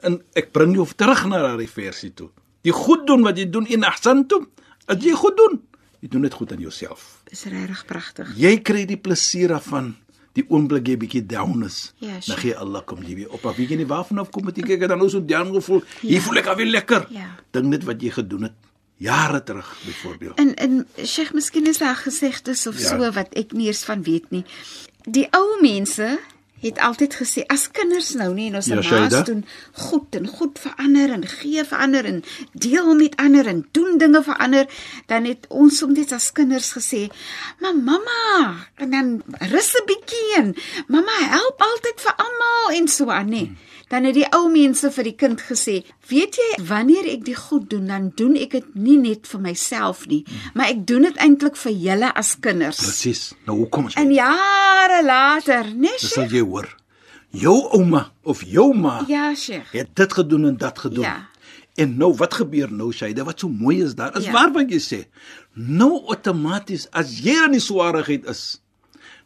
En 0.00 0.22
ek 0.34 0.52
bring 0.52 0.74
jou 0.74 0.86
terug 0.96 1.24
na 1.26 1.38
daardie 1.42 1.68
versie 1.70 2.14
toe. 2.14 2.28
Die 2.62 2.72
goed 2.72 3.06
doen 3.06 3.22
wat 3.22 3.36
jy 3.38 3.50
doen 3.50 3.66
in 3.66 3.84
ahsantum, 3.84 4.48
as 4.86 4.96
jy 5.02 5.12
goed 5.12 5.36
doen, 5.36 5.60
jy 6.00 6.08
doen 6.08 6.22
dit 6.22 6.32
goed 6.34 6.52
aan 6.52 6.60
jouself. 6.60 7.22
Dis 7.30 7.44
regtig 7.44 7.84
pragtig. 7.86 8.32
Jy 8.36 8.56
kry 8.62 8.84
die 8.86 8.96
plesier 8.96 9.48
daarvan 9.48 9.96
die 10.32 10.44
oomblik 10.48 10.86
jy 10.88 10.96
bietjie 10.96 11.26
down 11.26 11.62
is, 11.64 11.92
Ja, 11.98 12.12
dan 12.12 12.22
sure. 12.22 12.38
gee 12.40 12.56
Allah 12.56 12.82
kom 12.84 13.02
jy 13.02 13.14
weer 13.14 13.30
op. 13.30 13.42
Maar 13.42 13.54
weet 13.54 13.68
jy 13.68 13.76
nie 13.76 13.86
waarvan 13.86 14.18
af 14.18 14.30
kom 14.30 14.46
dit? 14.46 14.56
Het 14.68 14.88
dan 14.88 14.98
nou 14.98 15.10
so 15.10 15.20
down 15.24 15.52
gevoel. 15.54 15.82
Hier 16.00 16.20
voel 16.22 16.36
ek 16.36 16.46
al 16.46 16.56
weer 16.56 16.66
lekker. 16.66 17.06
Ja. 17.10 17.36
Dink 17.50 17.66
net 17.66 17.84
wat 17.84 18.00
jy 18.02 18.10
gedoen 18.10 18.42
het 18.42 18.52
jare 19.02 19.42
terug 19.42 19.76
byvoorbeeld. 19.86 20.36
En 20.38 20.54
en 20.54 20.86
Sheikh, 21.04 21.32
miskien 21.32 21.66
is 21.66 21.78
daar 21.78 21.96
gesegdes 21.96 22.66
of 22.66 22.78
Ja. 22.78 22.88
so 22.88 23.10
wat 23.12 23.34
ek 23.34 23.52
nie 23.52 23.66
eens 23.66 23.84
van 23.84 24.02
weet 24.02 24.30
nie. 24.30 24.44
Die 25.02 25.26
ou 25.30 25.60
mense 25.60 26.18
het 26.62 26.78
altyd 26.78 27.14
gesê 27.18 27.42
as 27.50 27.64
kinders 27.74 28.12
nou 28.14 28.28
nie 28.34 28.46
en 28.50 28.60
ons 28.60 28.66
Ja, 28.70 28.78
maas 28.78 29.24
doen 29.26 29.44
goed 29.72 30.14
en 30.14 30.26
goed 30.30 30.58
verander 30.62 31.10
en 31.10 31.26
gee 31.26 31.64
verander 31.64 32.06
en 32.06 32.22
deel 32.52 32.94
met 32.94 33.16
ander 33.16 33.46
en 33.46 33.64
doen 33.74 33.98
dinge 33.98 34.22
verander, 34.22 34.66
dan 35.06 35.24
het 35.24 35.46
ons 35.48 35.78
soms 35.78 36.12
as 36.12 36.32
kinders 36.32 36.70
gesê, 36.78 37.08
"Maar 37.60 37.74
mamma, 37.74 38.54
en 38.76 38.90
dan 38.90 39.22
rus 39.50 39.74
'n 39.74 39.86
bietjie 39.86 40.36
en 40.36 40.54
mamma 40.86 41.16
help 41.18 41.60
altyd 41.60 42.00
vir 42.00 42.14
almal 42.16 42.78
en 42.78 42.88
so 42.88 43.10
aan, 43.10 43.28
nee." 43.28 43.56
Dan 43.92 44.06
het 44.08 44.14
die 44.16 44.26
ou 44.32 44.46
mense 44.48 44.88
vir 44.94 45.04
die 45.04 45.14
kind 45.20 45.40
gesê, 45.44 45.82
"Weet 46.08 46.36
jy, 46.40 46.64
wanneer 46.64 47.04
ek 47.12 47.24
die 47.24 47.34
goed 47.36 47.68
doen, 47.70 47.86
dan 47.86 48.12
doen 48.16 48.36
ek 48.36 48.50
dit 48.50 48.74
nie 48.74 48.96
net 48.96 49.26
vir 49.26 49.40
myself 49.40 50.06
nie, 50.06 50.24
maar 50.54 50.66
ek 50.70 50.86
doen 50.86 51.02
dit 51.02 51.16
eintlik 51.16 51.56
vir 51.56 51.72
julle 51.72 52.12
as 52.14 52.36
kinders." 52.40 52.76
Presies. 52.78 53.34
Nou 53.46 53.56
hoekom 53.58 53.86
is 53.86 53.94
En 53.94 54.12
jare 54.12 55.04
later, 55.04 55.64
nee, 55.74 55.90
Dis 56.00 56.08
sal 56.12 56.22
Sheikh? 56.24 56.32
jy 56.32 56.40
hoor. 56.40 56.76
Jou 57.30 57.68
ouma 57.72 58.10
of 58.24 58.42
jou 58.44 58.74
ma 58.74 59.04
Ja, 59.08 59.34
Sheikh. 59.34 59.70
het 59.72 59.94
dit 59.94 60.12
gedoen 60.12 60.46
en 60.46 60.56
dat 60.56 60.78
gedoen. 60.78 61.04
Ja. 61.04 61.28
En 61.76 61.96
nou 61.96 62.14
wat 62.14 62.34
gebeur 62.34 62.70
nou 62.72 62.92
Shaida? 62.92 63.24
Wat 63.24 63.40
so 63.40 63.48
mooi 63.48 63.82
is 63.82 63.94
daar? 63.94 64.16
Is 64.16 64.24
Ja. 64.24 64.32
waar 64.32 64.52
wat 64.52 64.70
jy 64.70 64.78
sê. 64.78 65.04
Nou 65.54 66.02
outomaties 66.06 66.86
as 66.92 67.20
jy 67.20 67.44
in 67.44 67.50
die 67.52 67.60
swaarigheid 67.60 68.24
is, 68.28 68.60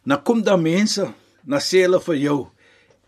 dan 0.05 0.21
kom 0.23 0.43
daar 0.43 0.59
mense, 0.59 1.13
dan 1.45 1.59
sê 1.59 1.81
hulle 1.83 1.99
vir 2.01 2.15
jou 2.15 2.47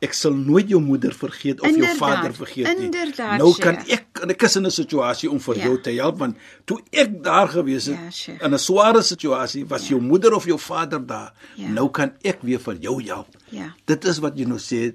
Ek 0.02 0.14
sal 0.14 0.32
nooit 0.34 0.70
jou 0.70 0.80
moeder 0.82 1.12
vergeet 1.12 1.60
of 1.62 1.68
Inderdaad, 1.68 1.90
jou 1.90 1.98
vader 1.98 2.34
vergeet 2.34 2.78
nie. 2.78 2.86
inderdaad, 2.86 3.38
nou 3.38 3.50
kan 3.60 3.76
ek 3.88 4.06
en 4.24 4.30
ek 4.30 4.44
is 4.44 4.56
in 4.56 4.66
'n 4.66 4.72
situasie 4.72 5.30
om 5.32 5.40
vir 5.40 5.56
Ja. 5.58 5.64
jou 5.66 5.82
te 5.82 5.92
help 5.92 6.18
want 6.20 6.38
toe 6.66 6.80
ek 6.92 7.24
daar 7.24 7.48
gewees 7.50 7.86
het 7.86 7.96
Ja, 8.00 8.10
Sheikh. 8.12 8.42
in 8.42 8.54
'n 8.54 8.58
sware 8.60 9.02
situasie, 9.04 9.66
was 9.68 9.88
jou 9.90 10.02
moeder 10.02 10.34
of 10.34 10.46
jou 10.46 10.58
vader 10.60 11.06
daar. 11.06 11.34
Ja. 11.56 11.68
Nou 11.68 11.90
kan 11.92 12.12
ek 12.24 12.38
weer 12.42 12.60
vir 12.60 12.76
jou 12.80 13.04
help. 13.04 13.28
Ja. 13.50 13.74
Dit 13.86 14.06
is 14.06 14.20
wat 14.20 14.38
jy 14.38 14.46
nou 14.46 14.60
sê 14.60 14.94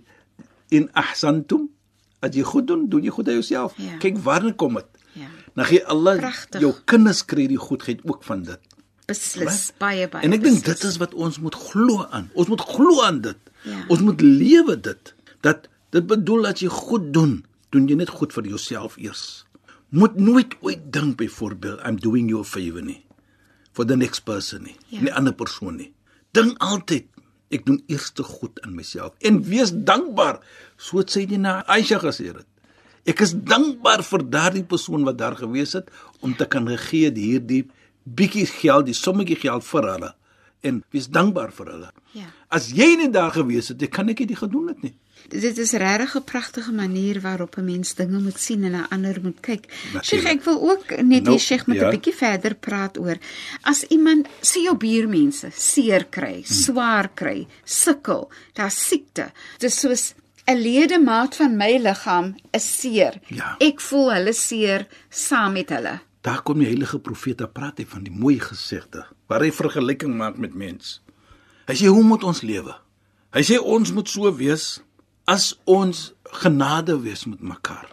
in 0.70 0.88
ahsantum 0.94 1.68
as 2.22 2.34
jy 2.34 2.42
goed 2.42 2.66
doen, 2.66 2.88
doen 2.88 3.02
jy 3.02 3.10
goed 3.10 3.28
aan 3.28 3.34
jouself. 3.34 3.74
Ja. 3.76 3.98
Kyk 3.98 4.16
waarna 4.18 4.52
kom 4.52 4.74
dit. 4.74 4.86
Ja. 5.12 5.26
Dan 5.54 5.64
gee 5.66 5.84
Allah 5.86 6.16
Pragtig. 6.18 6.60
jou 6.60 6.72
kinders 6.84 7.22
kry 7.24 7.46
die 7.46 7.58
goedheid 7.58 8.00
ook 8.04 8.24
van 8.24 8.42
dit. 8.42 8.58
Beslis, 9.06 9.72
baie 9.78 10.08
baie. 10.08 10.24
En 10.24 10.32
ek 10.32 10.42
dink 10.44 10.62
dit 10.64 10.84
is 10.88 10.96
wat 11.02 11.14
ons 11.14 11.38
moet 11.44 11.54
glo 11.54 12.04
aan. 12.10 12.30
Ons 12.34 12.48
moet 12.48 12.62
glo 12.64 13.02
aan 13.04 13.20
dit. 13.24 13.50
Ja. 13.68 13.82
Ons 13.92 14.00
moet 14.04 14.20
lewe 14.24 14.76
dit. 14.80 15.14
Dat 15.44 15.68
dit 15.94 16.06
bedoel 16.08 16.48
as 16.50 16.62
jy 16.64 16.70
goed 16.72 17.10
doen, 17.14 17.42
doen 17.74 17.88
jy 17.90 17.98
net 18.00 18.12
goed 18.14 18.32
vir 18.32 18.48
jouself 18.54 18.96
eers. 18.96 19.44
Moet 19.94 20.16
nooit 20.18 20.56
ooit 20.64 20.86
dink 20.92 21.18
byvoorbeeld 21.20 21.84
I'm 21.86 22.00
doing 22.02 22.28
you 22.32 22.40
a 22.40 22.44
favor 22.48 22.82
nie 22.82 23.00
for 23.74 23.84
the 23.84 23.96
next 23.98 24.22
person 24.24 24.62
nie, 24.62 24.76
Ja. 24.88 25.00
nie 25.02 25.12
ander 25.12 25.34
persoon 25.34 25.76
nie. 25.76 25.92
Dink 26.32 26.58
altyd 26.62 27.06
ek 27.50 27.64
doen 27.66 27.82
eers 27.90 28.10
te 28.14 28.22
goed 28.22 28.60
aan 28.62 28.74
myself 28.74 29.14
en 29.20 29.42
wees 29.42 29.72
dankbaar 29.74 30.38
soos 30.78 31.12
sy 31.12 31.24
dit 31.26 31.38
na 31.38 31.60
Aisha 31.66 31.98
gesê 31.98 32.30
het. 32.30 32.46
Ek 33.04 33.20
is 33.20 33.34
dankbaar 33.34 34.02
vir 34.06 34.22
daardie 34.30 34.64
persoon 34.64 35.04
wat 35.04 35.18
daar 35.18 35.36
gewees 35.36 35.74
het 35.76 35.90
om 36.20 36.34
te 36.34 36.46
kan 36.46 36.66
het 36.70 37.16
hierdie 37.18 37.66
bietjie 38.04 38.46
geld, 38.46 38.86
die 38.86 38.94
sommetjie 38.94 39.36
geld 39.36 39.64
vir 39.64 39.90
hulle 39.92 40.14
en 40.64 40.82
wees 40.94 41.08
dankbaar 41.12 41.52
vir 41.52 41.70
hulle. 41.74 41.90
Ja. 42.16 42.28
As 42.48 42.70
jy 42.72 42.94
nie 42.96 43.10
daar 43.12 43.34
gewees 43.34 43.68
het, 43.72 43.82
ek 43.84 43.92
kan 43.98 44.08
ek 44.08 44.22
dit 44.24 44.38
gedoen 44.38 44.70
het 44.72 44.84
nie. 44.86 44.94
Dit 45.32 45.58
is 45.58 45.72
regtig 45.72 46.16
'n 46.16 46.24
pragtige 46.24 46.72
manier 46.72 47.20
waarop 47.20 47.56
'n 47.56 47.64
mens 47.64 47.94
dinge 47.94 48.18
moet 48.18 48.38
sien 48.38 48.64
en 48.64 48.70
na 48.70 48.86
ander 48.90 49.18
moet 49.22 49.40
kyk. 49.40 49.64
Sheikh, 50.02 50.24
ek 50.24 50.42
wil 50.44 50.60
ook 50.70 50.90
net 51.02 51.22
Nou, 51.22 51.30
hier 51.30 51.38
Sheikh 51.40 51.66
met 51.66 51.76
'n 51.76 51.80
ja. 51.80 51.90
bietjie 51.90 52.14
verder 52.14 52.54
praat 52.54 52.98
oor 52.98 53.16
as 53.62 53.82
iemand 53.88 54.28
sien 54.40 54.62
jou 54.62 54.76
buurmense 54.76 55.50
seer 55.52 56.04
kry, 56.04 56.42
swaar 56.42 57.10
kry, 57.14 57.46
sukkel, 57.64 58.30
daar's 58.52 58.88
siekte. 58.88 59.32
Dis 59.58 59.80
soos 59.80 60.14
'n 60.46 60.56
ledemaat 60.56 61.36
van 61.36 61.56
my 61.56 61.78
liggaam 61.78 62.34
is 62.52 62.80
seer. 62.80 63.20
Ja. 63.28 63.56
Ek 63.58 63.80
voel 63.80 64.12
hulle 64.12 64.32
seer 64.32 64.86
saam 65.08 65.52
met 65.52 65.68
hulle. 65.68 66.00
Daar 66.24 66.40
kom 66.42 66.62
die 66.62 66.70
heilige 66.70 66.98
profeet 67.04 67.38
daar 67.42 67.52
praat 67.52 67.82
hy 67.82 67.84
van 67.84 68.04
die 68.06 68.12
mooi 68.12 68.38
gesegde 68.40 69.02
waar 69.28 69.44
hy 69.44 69.50
vergelyking 69.52 70.14
maak 70.16 70.38
met 70.40 70.54
mens. 70.56 71.02
Hy 71.68 71.76
sê 71.76 71.90
hoe 71.92 72.04
moet 72.04 72.24
ons 72.24 72.40
lewe? 72.40 72.72
Hy 73.36 73.42
sê 73.44 73.58
ons 73.60 73.92
moet 73.92 74.08
so 74.08 74.30
wees 74.38 74.78
as 75.28 75.52
ons 75.68 76.14
genade 76.40 76.96
wees 77.04 77.26
met 77.28 77.42
mekaar. 77.44 77.90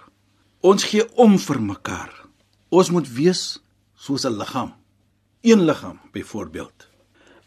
Ons 0.64 0.86
gee 0.88 1.04
om 1.20 1.36
vir 1.42 1.60
mekaar. 1.60 2.12
Ons 2.72 2.92
moet 2.96 3.08
wees 3.18 3.60
soos 4.00 4.26
'n 4.26 4.38
liggaam. 4.40 4.72
Een 5.42 5.66
liggaam 5.66 6.00
byvoorbeeld. 6.14 6.88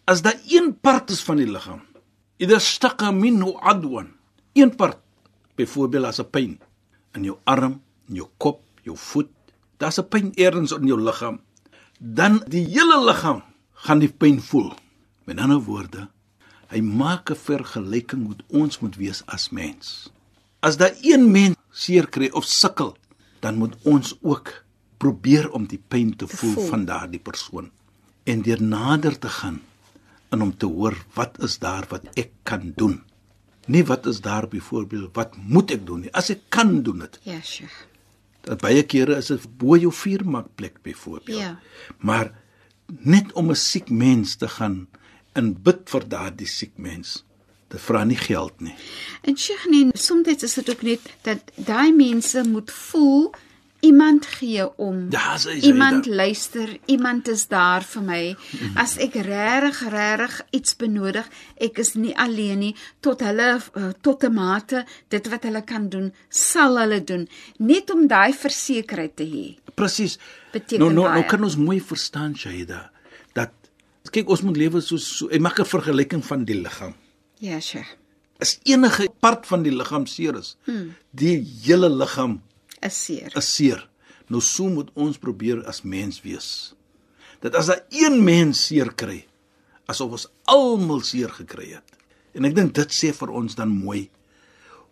As 0.05 0.23
daar 0.23 0.37
een 0.49 0.77
part 0.81 1.11
is 1.11 1.23
van 1.23 1.37
die 1.37 1.49
liggaam, 1.49 1.81
idha 2.37 2.59
staqa 2.59 3.11
minhu 3.11 3.55
adwan, 3.61 4.13
een 4.53 4.77
part 4.77 5.01
byvoorbeeld 5.57 6.05
as 6.05 6.21
'n 6.21 6.31
pyn 6.31 6.61
in 7.15 7.25
jou 7.25 7.39
arm, 7.45 7.81
in 8.09 8.15
jou 8.15 8.29
kop, 8.37 8.61
jou 8.83 8.97
voet, 8.97 9.31
daar's 9.79 9.99
'n 9.99 10.09
pyn 10.09 10.33
eers 10.35 10.73
in 10.73 10.87
jou 10.87 11.01
liggaam, 11.01 11.41
dan 11.99 12.43
die 12.49 12.65
hele 12.67 13.05
liggaam 13.05 13.43
gaan 13.73 13.99
die 13.99 14.09
pyn 14.13 14.41
voel. 14.41 14.73
Met 15.25 15.39
ander 15.39 15.61
woorde, 15.61 16.09
hy 16.69 16.81
maak 16.81 17.31
'n 17.31 17.37
vergelyking 17.37 18.29
met 18.29 18.43
ons 18.49 18.79
moet 18.81 18.97
wees 18.97 19.23
as 19.27 19.51
mens. 19.51 20.11
As 20.61 20.77
daar 20.77 20.95
een 21.03 21.31
mens 21.31 21.57
seer 21.71 22.07
kry 22.09 22.29
of 22.33 22.45
sukkel, 22.45 22.97
dan 23.41 23.57
moet 23.57 23.75
ons 23.83 24.17
ook 24.23 24.65
probeer 24.97 25.51
om 25.51 25.67
die 25.67 25.83
pyn 25.89 26.17
te, 26.17 26.27
Te 26.27 26.37
voel, 26.37 26.53
voel. 26.53 26.67
van 26.67 26.85
daardie 26.85 27.21
persoon 27.21 27.71
en 28.25 28.43
deur 28.43 28.63
nader 28.63 29.19
te 29.19 29.29
gaan 29.29 29.61
en 30.31 30.43
om 30.43 30.57
te 30.57 30.67
hoor 30.67 30.97
wat 31.15 31.43
is 31.43 31.59
daar 31.59 31.85
wat 31.89 32.03
ek 32.17 32.31
kan 32.43 32.73
doen. 32.77 33.03
Nie 33.67 33.85
wat 33.85 34.07
is 34.07 34.21
daar 34.21 34.49
byvoorbeeld 34.49 35.15
wat 35.15 35.37
moet 35.37 35.71
ek 35.71 35.87
doen 35.87 36.01
nie. 36.01 36.13
As 36.15 36.31
ek 36.31 36.41
kan 36.49 36.83
doen 36.83 36.99
dit. 36.99 37.19
Ja, 37.23 37.41
Sheikh. 37.43 37.87
Dat 38.45 38.61
baie 38.61 38.83
kere 38.83 39.17
is 39.17 39.31
dit 39.33 39.45
bo 39.59 39.77
jou 39.77 39.93
vuurmakplek 39.93 40.83
byvoorbeeld. 40.83 41.39
Ja. 41.39 41.59
Maar 41.99 42.33
net 42.87 43.33
om 43.33 43.51
'n 43.51 43.57
siek 43.57 43.91
mens 43.91 44.37
te 44.37 44.49
gaan 44.49 44.89
en 45.33 45.63
bid 45.63 45.91
vir 45.91 46.09
daardie 46.09 46.47
siek 46.47 46.77
mens. 46.77 47.25
Dit 47.69 47.81
vra 47.81 48.05
nie 48.05 48.17
geld 48.17 48.61
nie. 48.61 48.75
En 49.23 49.37
Sheikh, 49.37 49.67
nee, 49.67 49.89
soms 49.93 50.43
is 50.43 50.55
dit 50.55 50.71
ook 50.71 50.83
net 50.83 51.01
dat 51.23 51.39
daai 51.55 51.93
mense 51.93 52.45
moet 52.49 52.71
voel 52.71 53.33
iemand 53.85 54.27
gee 54.27 54.65
om. 54.81 55.07
Ja, 55.13 55.35
sy 55.41 55.59
sê 55.59 55.69
Iemand 55.69 56.05
dit. 56.05 56.15
luister, 56.15 56.77
iemand 56.87 57.29
is 57.29 57.47
daar 57.51 57.85
vir 57.85 58.03
my. 58.03 58.23
As 58.81 58.97
ek 59.03 59.17
regtig 59.27 59.83
regtig 59.93 60.39
iets 60.57 60.77
benodig, 60.81 61.29
ek 61.61 61.79
is 61.83 61.95
nie 61.95 62.15
alleen 62.17 62.63
nie 62.65 62.73
tot 63.05 63.21
hulle 63.25 63.51
eh, 63.59 63.91
tot 64.01 64.25
'n 64.25 64.35
mate 64.35 64.85
dit 65.09 65.29
wat 65.29 65.45
hulle 65.45 65.63
kan 65.65 65.89
doen, 65.89 66.13
sal 66.29 66.79
hulle 66.79 67.05
doen, 67.05 67.29
net 67.59 67.91
om 67.91 68.07
daai 68.07 68.33
versekerheid 68.33 69.17
te 69.17 69.25
hê. 69.25 69.47
Presies. 69.75 70.19
Nou 70.79 70.93
nou 70.93 71.09
nou 71.09 71.25
kan 71.29 71.43
ons 71.43 71.57
mooi 71.57 71.81
verstaan 71.81 72.35
Shaida 72.35 72.91
dat 73.35 73.51
kyk 74.13 74.29
ons 74.29 74.43
moet 74.43 74.57
lewe 74.57 74.81
soos 74.81 75.05
so, 75.19 75.29
hy 75.29 75.39
maak 75.39 75.59
'n 75.61 75.65
vergelyking 75.65 76.25
van 76.25 76.45
die 76.45 76.61
liggaam. 76.61 76.95
Ja, 77.41 77.61
Sheikh. 77.61 77.97
As 78.41 78.59
enige 78.65 79.09
part 79.21 79.47
van 79.47 79.63
die 79.63 79.73
liggaam 79.73 80.07
seer 80.07 80.37
is, 80.39 80.57
hmm. 80.65 80.95
die 81.11 81.43
hele 81.65 81.89
liggaam 81.89 82.43
Is 82.85 83.05
seer. 83.05 83.33
is 83.37 83.55
seer. 83.55 83.89
Nou 84.29 84.41
so 84.45 84.69
moet 84.69 84.91
ons 84.95 85.21
probeer 85.21 85.63
as 85.69 85.83
mens 85.83 86.21
wees. 86.25 86.75
Dat 87.41 87.57
as 87.59 87.69
daar 87.69 87.85
een 87.93 88.19
mens 88.25 88.67
seer 88.67 88.93
kry, 88.93 89.25
asof 89.89 90.17
ons 90.17 90.29
almal 90.49 91.03
seer 91.05 91.33
gekry 91.33 91.75
het. 91.77 91.97
En 92.35 92.45
ek 92.49 92.57
dink 92.57 92.75
dit 92.77 92.95
sê 92.95 93.13
vir 93.17 93.33
ons 93.33 93.57
dan 93.57 93.73
mooi 93.73 94.09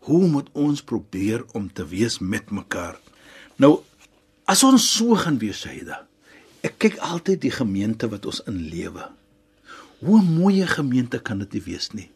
hoe 0.07 0.27
moet 0.27 0.49
ons 0.59 0.83
probeer 0.83 1.45
om 1.55 1.69
te 1.71 1.85
wees 1.87 2.19
met 2.19 2.51
mekaar. 2.51 2.97
Nou 3.63 3.83
as 4.51 4.65
ons 4.67 4.83
so 4.97 5.15
gaan 5.17 5.39
wees, 5.39 5.63
Saida. 5.63 6.03
Ek 6.67 6.79
kyk 6.83 6.99
altyd 7.03 7.43
die 7.43 7.55
gemeente 7.55 8.09
wat 8.11 8.27
ons 8.27 8.43
in 8.51 8.59
lewe. 8.71 9.07
Hoe 10.03 10.19
'n 10.21 10.35
mooi 10.39 10.67
gemeente 10.67 11.19
kan 11.19 11.39
dit 11.39 11.53
nie 11.53 11.63
wees 11.63 11.93
nie. 11.93 12.11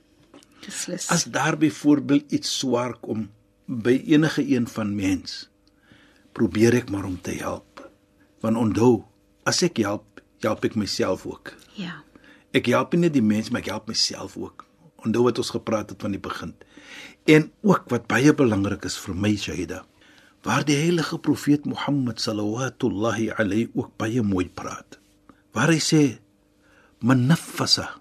Beslis. 0.66 1.08
As 1.10 1.24
daar 1.24 1.56
byvoorbeeld 1.56 2.32
iets 2.32 2.58
swaar 2.58 2.94
kom 2.98 3.28
by 3.66 4.02
enige 4.06 4.42
een 4.42 4.66
van 4.66 4.94
mens, 4.94 5.48
probeer 6.36 6.76
ek 6.82 6.90
maar 6.92 7.06
om 7.08 7.16
te 7.20 7.34
help. 7.40 7.80
Want 8.44 8.60
onthou, 8.60 9.06
as 9.48 9.62
ek 9.64 9.80
help, 9.84 10.20
help 10.44 10.66
ek 10.68 10.76
myself 10.76 11.26
ook. 11.28 11.54
ja. 11.80 12.02
Ek 12.56 12.70
help 12.72 12.94
nie 12.94 13.02
net 13.02 13.12
die 13.12 13.24
mens, 13.24 13.50
maar 13.52 13.60
ek 13.60 13.68
help 13.68 13.88
myself 13.90 14.36
ook. 14.40 14.62
Onthou 15.04 15.26
wat 15.26 15.36
ons 15.42 15.50
gepraat 15.52 15.90
het 15.92 16.00
van 16.00 16.14
die 16.14 16.20
begin. 16.22 16.54
En 17.28 17.50
ook 17.66 17.90
wat 17.92 18.06
baie 18.08 18.32
belangrik 18.32 18.86
is 18.88 18.96
vir 19.02 19.16
my 19.18 19.34
Shaida, 19.36 19.82
waar 20.46 20.64
die 20.64 20.78
heilige 20.78 21.18
profeet 21.20 21.66
Mohammed 21.68 22.22
sallallahu 22.22 23.28
alayhi 23.36 23.66
ook 23.74 23.90
baie 24.00 24.22
mooi 24.24 24.46
praat. 24.48 24.96
Waar 25.52 25.74
hy 25.74 25.80
sê: 25.82 26.02
"Man 27.02 27.26
naffasa 27.26 28.00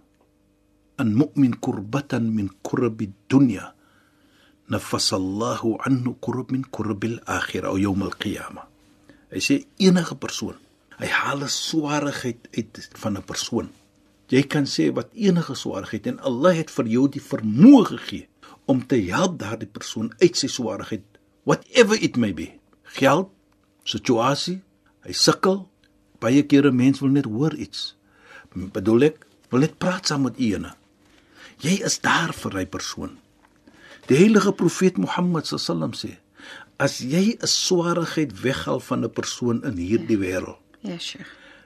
'n 0.99 1.11
mu'min 1.19 1.59
kurbatan 1.59 2.31
min 2.35 2.49
kurbi 2.63 3.11
dunya 3.27 3.73
nafasa 4.69 5.15
Allahu 5.15 5.77
anhu 5.85 6.15
kurb 6.21 6.51
min 6.51 6.63
kurbil 6.63 7.19
akhirah 7.25 7.71
of 7.71 7.79
yawm 7.79 8.01
al-qiyamah. 8.03 8.65
Hy 9.31 9.41
sê 9.41 9.55
enige 9.79 10.15
persoon, 10.15 10.57
hy 10.99 11.07
haal 11.07 11.43
'n 11.43 11.49
swaarigheid 11.49 12.41
uit 12.57 12.89
van 13.01 13.17
'n 13.17 13.23
persoon. 13.23 13.69
Jy 14.29 14.43
kan 14.43 14.65
sê 14.65 14.91
wat 14.93 15.13
enige 15.13 15.55
swaarigheid 15.55 16.07
en 16.07 16.19
Allah 16.19 16.55
het 16.55 16.71
vir 16.71 16.87
jou 16.87 17.05
die 17.09 17.21
vermoë 17.21 17.85
gegee 17.85 18.27
om 18.65 18.81
te 18.87 18.97
help 19.11 19.37
daardie 19.39 19.69
persoon 19.69 20.13
uit 20.21 20.37
sy 20.37 20.47
swaarigheid, 20.47 21.05
whatever 21.43 21.97
it 22.01 22.17
may 22.17 22.33
be. 22.33 22.57
Geld, 22.83 23.29
situasie, 23.83 24.61
hy 25.05 25.13
sukkel, 25.13 25.67
baie 26.19 26.41
kere 26.49 26.71
mense 26.71 27.03
wil 27.03 27.13
net 27.13 27.25
hoor 27.29 27.53
iets. 27.53 27.93
Bedoel 28.55 29.11
ek, 29.11 29.27
wil 29.51 29.59
net 29.59 29.77
praat 29.77 30.07
saam 30.07 30.25
met 30.25 30.39
u 30.39 30.49
ene. 30.55 30.73
Jy 31.61 31.83
is 31.85 31.99
daar 31.99 32.33
vir 32.33 32.57
hy 32.59 32.65
persoon. 32.65 33.17
Die 34.09 34.17
heilige 34.19 34.51
profeet 34.53 34.97
Mohammed 35.01 35.47
sallam 35.49 35.93
sê: 35.97 36.17
As 36.77 36.99
jy 36.99 37.37
'n 37.41 37.47
swaarigheid 37.47 38.31
weghaal 38.43 38.79
van 38.79 39.03
'n 39.05 39.09
persoon 39.09 39.63
in 39.63 39.77
hierdie 39.77 40.17
wêreld, 40.17 40.57
Ja, 40.81 40.97
Sheikh. 40.99 41.25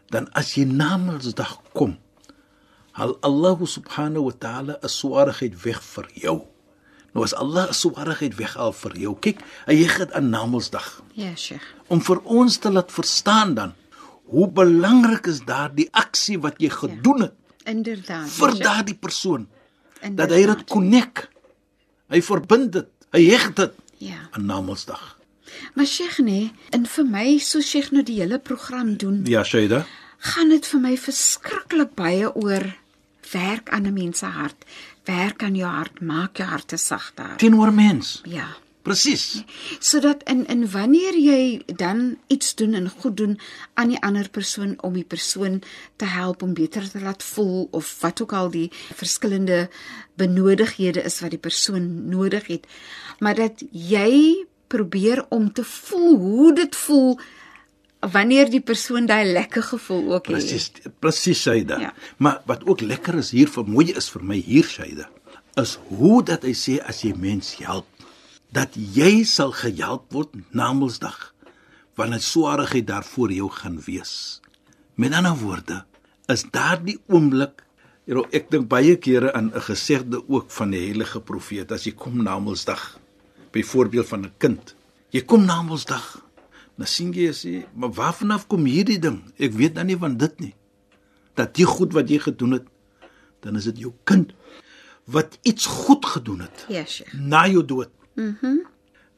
dan 0.09 0.29
as 0.33 0.53
jy 0.55 0.63
na 0.65 0.97
Mondsdag 0.97 1.59
kom, 1.73 1.97
haal 2.93 3.17
Allah 3.21 3.57
subhanahu 3.65 4.23
wa 4.23 4.31
ta'ala 4.39 4.73
'n 4.81 4.87
swaarigheid 4.89 5.55
weg 5.63 5.81
vir 5.83 6.07
jou. 6.13 6.47
Nou 7.13 7.23
as 7.23 7.33
Allah 7.33 7.67
'n 7.69 7.73
swaarigheid 7.73 8.35
weghaal 8.35 8.71
vir 8.73 8.93
jou, 8.97 9.15
kyk, 9.19 9.39
hy 9.67 9.75
gee 9.75 9.97
dit 9.97 10.11
aan 10.13 10.29
Namedsdag 10.29 11.01
Ja, 11.13 11.35
Sheikh. 11.35 11.61
om 11.89 11.99
vir 12.01 12.19
ons 12.23 12.57
te 12.57 12.71
laat 12.71 12.91
verstaan 12.91 13.53
dan 13.55 13.73
hoe 14.25 14.47
belangrik 14.47 15.25
is 15.27 15.39
daardie 15.41 15.89
aksie 15.91 16.39
wat 16.39 16.55
jy 16.59 16.69
gedoen 16.69 17.21
het 17.21 17.33
Inderdaad. 17.65 18.29
vir 18.29 18.59
daardie 18.59 18.95
persoon 18.95 19.47
dat 20.01 20.09
Inderdaad. 20.09 20.37
hy 20.37 20.45
dit 20.45 20.69
connect. 20.69 21.27
Hy 22.09 22.21
verbind 22.25 22.71
dit. 22.73 22.87
Hy 23.13 23.23
heg 23.29 23.53
dit 23.53 23.71
Ja. 23.97 24.27
aan 24.31 24.45
Namedsdag. 24.45 25.17
Maar 25.75 25.85
Sheikh 25.85 26.19
nee, 26.19 26.51
en 26.71 26.85
vir 26.85 27.05
my 27.05 27.37
so 27.37 27.59
Sheikh 27.61 27.91
nou 27.91 28.03
die 28.03 28.19
hele 28.21 28.39
program 28.39 28.95
doen, 28.97 29.21
Ja, 29.25 29.43
Shaida. 29.43 29.85
gaan 30.19 30.49
dit 30.49 30.65
vir 30.67 30.79
my 30.79 30.97
verskriklik 30.97 31.95
baie 31.95 32.29
oor 32.35 32.75
werk 33.31 33.69
aan 33.69 33.85
'n 33.87 33.93
mens 33.93 34.19
se 34.19 34.25
hart. 34.25 34.65
Werk 35.05 35.43
aan 35.43 35.55
jou 35.55 35.69
hart, 35.69 36.01
maak 36.01 36.37
jou 36.37 36.47
hart 36.49 36.67
te 36.67 36.77
sagter. 36.77 37.35
Teenoor 37.37 37.73
mens. 37.73 38.21
Ja. 38.25 38.47
Presies. 38.89 39.43
sodat 39.79 40.23
in 40.29 40.45
in 40.51 40.65
wanneer 40.71 41.17
jy 41.17 41.61
dan 41.65 42.17
iets 42.27 42.55
doen 42.55 42.73
en 42.73 42.89
goed 42.89 43.17
doen 43.17 43.39
aan 43.73 43.93
die 43.93 44.01
ander 44.01 44.29
persoon 44.29 44.75
om 44.81 44.93
die 44.93 45.07
persoon 45.07 45.61
te 45.95 46.05
help 46.05 46.43
om 46.43 46.53
beter 46.53 46.89
te 46.89 46.99
laat 46.99 47.23
voel 47.23 47.67
of 47.71 47.95
wat 48.01 48.21
ook 48.21 48.33
al 48.33 48.49
die 48.51 48.69
verskillende 48.95 49.69
benodighede 50.19 51.01
is 51.01 51.19
wat 51.23 51.35
die 51.35 51.45
persoon 51.49 52.09
nodig 52.09 52.47
het 52.47 52.67
maar 53.19 53.35
dat 53.35 53.63
jy 53.71 54.45
probeer 54.67 55.25
om 55.29 55.53
te 55.53 55.63
voel 55.63 56.17
hoe 56.17 56.55
dit 56.55 56.75
voel 56.75 57.19
wanneer 57.99 58.49
die 58.49 58.63
persoon 58.63 59.07
daai 59.09 59.31
lekker 59.33 59.63
gevoel 59.63 60.13
ook 60.13 60.27
het 60.27 60.35
Presies. 60.37 60.71
Presies, 60.99 61.41
Shaida. 61.41 61.79
Ja. 61.79 61.93
Maar 62.17 62.41
wat 62.45 62.65
ook 62.65 62.81
lekker 62.81 63.19
is 63.19 63.31
hier 63.35 63.49
vir 63.51 63.67
mooi 63.67 63.91
is 63.91 64.09
vir 64.13 64.23
my 64.23 64.39
hier, 64.39 64.67
Shaida, 64.67 65.09
is 65.59 65.77
hoe 65.89 66.23
dat 66.23 66.45
hy 66.47 66.55
sê 66.55 66.79
as 66.79 67.03
jy 67.03 67.11
mens 67.17 67.55
help, 67.59 67.87
dat 68.55 68.73
jy 68.73 69.23
sal 69.23 69.51
gehelp 69.51 70.11
word 70.13 70.33
na 70.51 70.71
Mondsdag 70.73 71.33
wanneer 71.99 72.23
swaarigheid 72.23 72.87
daar 72.87 73.03
voor 73.03 73.31
jou 73.31 73.49
gaan 73.51 73.81
wees. 73.85 74.39
Met 74.95 75.13
ander 75.13 75.35
woorde, 75.35 75.83
is 76.27 76.45
daardie 76.51 76.99
oomblik 77.07 77.65
Jy 78.09 78.15
know, 78.15 78.25
ek 78.33 78.47
dink 78.49 78.65
baie 78.65 78.95
kere 78.97 79.29
aan 79.37 79.51
'n 79.53 79.61
gesegde 79.61 80.17
ook 80.27 80.49
van 80.49 80.71
die 80.71 80.79
heilige 80.81 81.19
profeet 81.21 81.71
as 81.71 81.83
jy 81.85 81.91
kom 81.93 82.23
na 82.23 82.39
Mondsdag. 82.39 82.97
Byvoorbeeld 83.51 84.07
van 84.07 84.25
'n 84.25 84.33
kind. 84.37 84.75
Jy 85.11 85.21
kom 85.21 85.45
na 85.45 85.61
Mondsdag. 85.61 86.25
Dan 86.77 86.87
sien 86.87 87.13
jy 87.13 87.31
sê, 87.33 87.65
"Maar 87.75 87.91
waarvan 87.91 88.31
af 88.31 88.47
kom 88.47 88.65
hierdie 88.65 88.99
ding? 88.99 89.21
Ek 89.37 89.53
weet 89.53 89.75
dan 89.75 89.85
nie 89.85 89.97
van 89.97 90.17
dit 90.17 90.39
nie." 90.39 90.55
Dat 91.35 91.55
die 91.55 91.65
goed 91.65 91.93
wat 91.93 92.09
jy 92.09 92.19
gedoen 92.19 92.51
het, 92.51 92.65
dan 93.41 93.55
is 93.55 93.63
dit 93.63 93.77
jou 93.77 93.93
kind 94.03 94.33
wat 95.09 95.37
iets 95.41 95.65
goed 95.65 96.05
gedoen 96.05 96.39
het 96.45 96.65
ja 96.69 96.85
Sheikh 96.85 97.13
na 97.13 97.47
jou 97.47 97.65
dood. 97.65 97.89
Mhm. 98.19 98.35
Mm 98.41 98.65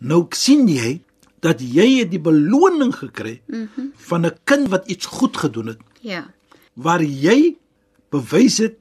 nou 0.01 0.25
sien 0.33 0.63
jy 0.67 1.01
dat 1.45 1.59
jy 1.61 1.83
het 1.99 2.09
die 2.09 2.19
beloning 2.19 2.89
gekry 2.95 3.41
mm 3.47 3.91
van 4.09 4.25
'n 4.25 4.33
kind 4.43 4.69
wat 4.69 4.87
iets 4.89 5.05
goed 5.05 5.37
gedoen 5.37 5.67
het 5.67 5.79
ja 6.01 6.23
waar 6.73 7.03
jy 7.03 7.55
bewys 8.09 8.57
het 8.57 8.77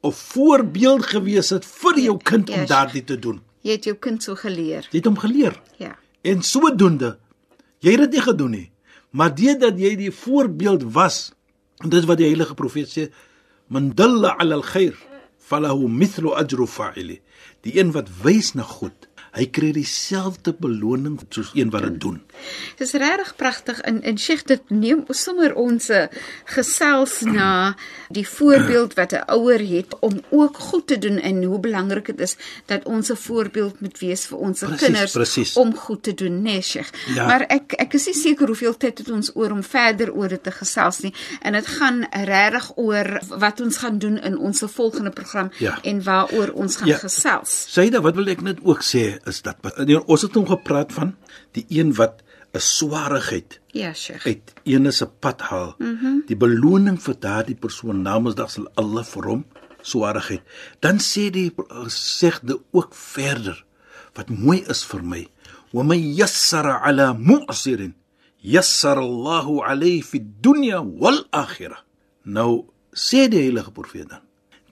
of 0.00 0.16
voorbeeld 0.16 1.06
gewees 1.06 1.50
het 1.50 1.64
vir 1.64 1.98
jou 1.98 2.16
kind 2.18 2.50
om 2.50 2.58
Yes. 2.60 2.68
daardie 2.68 3.04
te 3.04 3.18
doen. 3.18 3.40
jy 3.62 3.70
het 3.72 3.84
jou 3.84 3.96
kind 3.96 4.22
so 4.22 4.34
geleer 4.34 4.82
Jy 4.90 4.98
het 4.98 5.04
hom 5.06 5.18
geleer. 5.18 5.60
ja 5.78 5.96
En 6.22 6.42
sodoende 6.42 7.18
jy 7.80 7.90
het 7.90 8.00
dit 8.00 8.10
nie 8.12 8.20
gedoen 8.22 8.50
nie, 8.50 8.70
maar 9.10 9.34
deurdat 9.34 9.78
jy 9.78 9.96
die 9.96 10.10
voorbeeld 10.10 10.82
was, 10.92 11.32
en 11.82 11.88
dit 11.88 12.04
wat 12.04 12.16
die 12.18 12.26
heilige 12.26 12.54
profeet 12.54 12.88
sê, 12.88 13.12
man 13.68 13.92
dalla 13.94 14.34
ala 14.38 14.54
alkhair 14.54 14.94
falahu 15.38 15.88
mithlu 15.88 16.32
ajru 16.34 16.66
fa'ili. 16.66 17.20
Die 17.60 17.78
een 17.78 17.92
wat 17.92 18.08
wys 18.22 18.54
na 18.54 18.62
goed, 18.62 19.08
hy 19.34 19.48
kry 19.50 19.72
dieselfde 19.74 20.54
beloning 20.58 21.18
soos 21.28 21.50
een 21.58 21.72
wat 21.74 21.82
dit 21.88 22.00
doen. 22.00 22.20
Dis 22.78 22.92
regtig 22.92 23.36
pragtig 23.36 23.80
in 23.80 24.02
in 24.02 24.18
Sheikh 24.18 24.44
dit 24.44 24.70
neem 24.70 25.04
sommer 25.08 25.54
ons 25.54 25.88
eh, 25.88 26.06
gesels 26.44 27.20
na 27.20 27.74
die 28.10 28.26
voorbeeld 28.28 28.94
wat 28.94 29.12
'n 29.12 29.24
ouer 29.26 29.58
het 29.60 29.94
om 30.00 30.20
ook 30.30 30.56
goed 30.58 30.86
te 30.86 30.98
doen 30.98 31.18
en 31.18 31.42
hoe 31.42 31.58
belangrik 31.60 32.06
dit 32.06 32.20
is 32.20 32.36
dat 32.66 32.84
ons 32.84 33.10
'n 33.10 33.16
voorbeeld 33.16 33.80
moet 33.80 33.98
wees 33.98 34.26
vir 34.26 34.38
ons 34.38 34.62
kinders 34.78 35.12
presies. 35.12 35.56
om 35.56 35.74
goed 35.76 36.02
te 36.02 36.14
doen, 36.14 36.42
nee 36.42 36.60
Sheikh. 36.62 36.90
Ja. 37.14 37.26
Maar 37.26 37.40
ek 37.48 37.72
ek 37.72 37.94
is 37.94 38.06
nie 38.06 38.14
seker 38.14 38.46
hoeveel 38.46 38.76
tyd 38.76 38.98
het 38.98 39.10
ons 39.10 39.30
oor 39.34 39.50
om 39.50 39.62
verder 39.62 40.12
oor 40.12 40.28
dit 40.28 40.42
te 40.42 40.50
gesels 40.50 40.98
nie 41.00 41.14
en 41.42 41.52
dit 41.52 41.66
gaan 41.66 42.06
regtig 42.10 42.72
oor 42.76 43.20
wat 43.28 43.60
ons 43.60 43.76
gaan 43.76 43.98
doen 43.98 44.18
in 44.18 44.38
ons 44.38 44.62
volgende 44.66 45.10
program 45.10 45.50
Ja. 45.58 45.78
en 45.82 46.02
waaroor 46.02 46.50
ons 46.54 46.76
gaan 46.76 46.88
Ja. 46.88 46.96
gesels. 46.98 47.66
Saida, 47.68 48.00
wat 48.00 48.14
wil 48.14 48.26
ek 48.28 48.40
net 48.42 48.58
ook 48.62 48.82
sê 48.82 49.18
is 49.26 49.42
dat 49.42 49.56
nee, 49.86 50.06
ons 50.06 50.22
het 50.22 50.34
hom 50.34 50.46
gepraat 50.46 50.92
van 50.92 51.14
die 51.52 51.64
een 51.68 51.94
wat 51.94 52.22
'n 52.54 52.60
swaarigheid 52.60 53.60
Ja, 53.72 53.92
Sheikh. 53.92 54.26
uit 54.26 54.52
ene 54.64 54.90
se 54.90 55.06
pad 55.06 55.40
haal. 55.40 55.74
Mm 55.78 55.98
-hmm. 55.98 56.26
Die 56.26 56.36
beloning 56.36 57.02
vir 57.02 57.16
daardie 57.18 57.56
persoon 57.56 58.02
namensdag 58.02 58.50
sal 58.50 58.68
Allah 58.74 59.04
vir 59.04 59.24
hom 59.24 59.44
swaarigheid. 59.82 60.42
Dan 60.80 60.98
sê 60.98 61.30
die 61.30 61.52
segde 61.86 62.60
ook 62.70 62.94
verder 62.94 63.64
wat 64.14 64.28
mooi 64.30 64.62
is 64.68 64.84
vir 64.84 65.02
my. 65.02 65.26
Wa 65.72 65.82
man 65.82 66.14
yassara 66.14 66.80
ala 66.82 67.12
mu'sirin 67.12 67.94
yassara 68.38 69.00
Allahu 69.00 69.60
alayhi 69.60 70.02
fi 70.02 70.20
dunya 70.40 70.84
wal 71.00 71.24
akhirah. 71.30 71.82
Nou 72.22 72.64
sê 72.92 73.28
die 73.28 73.40
heilige 73.40 73.72
profeet 73.72 74.08
dan, 74.08 74.22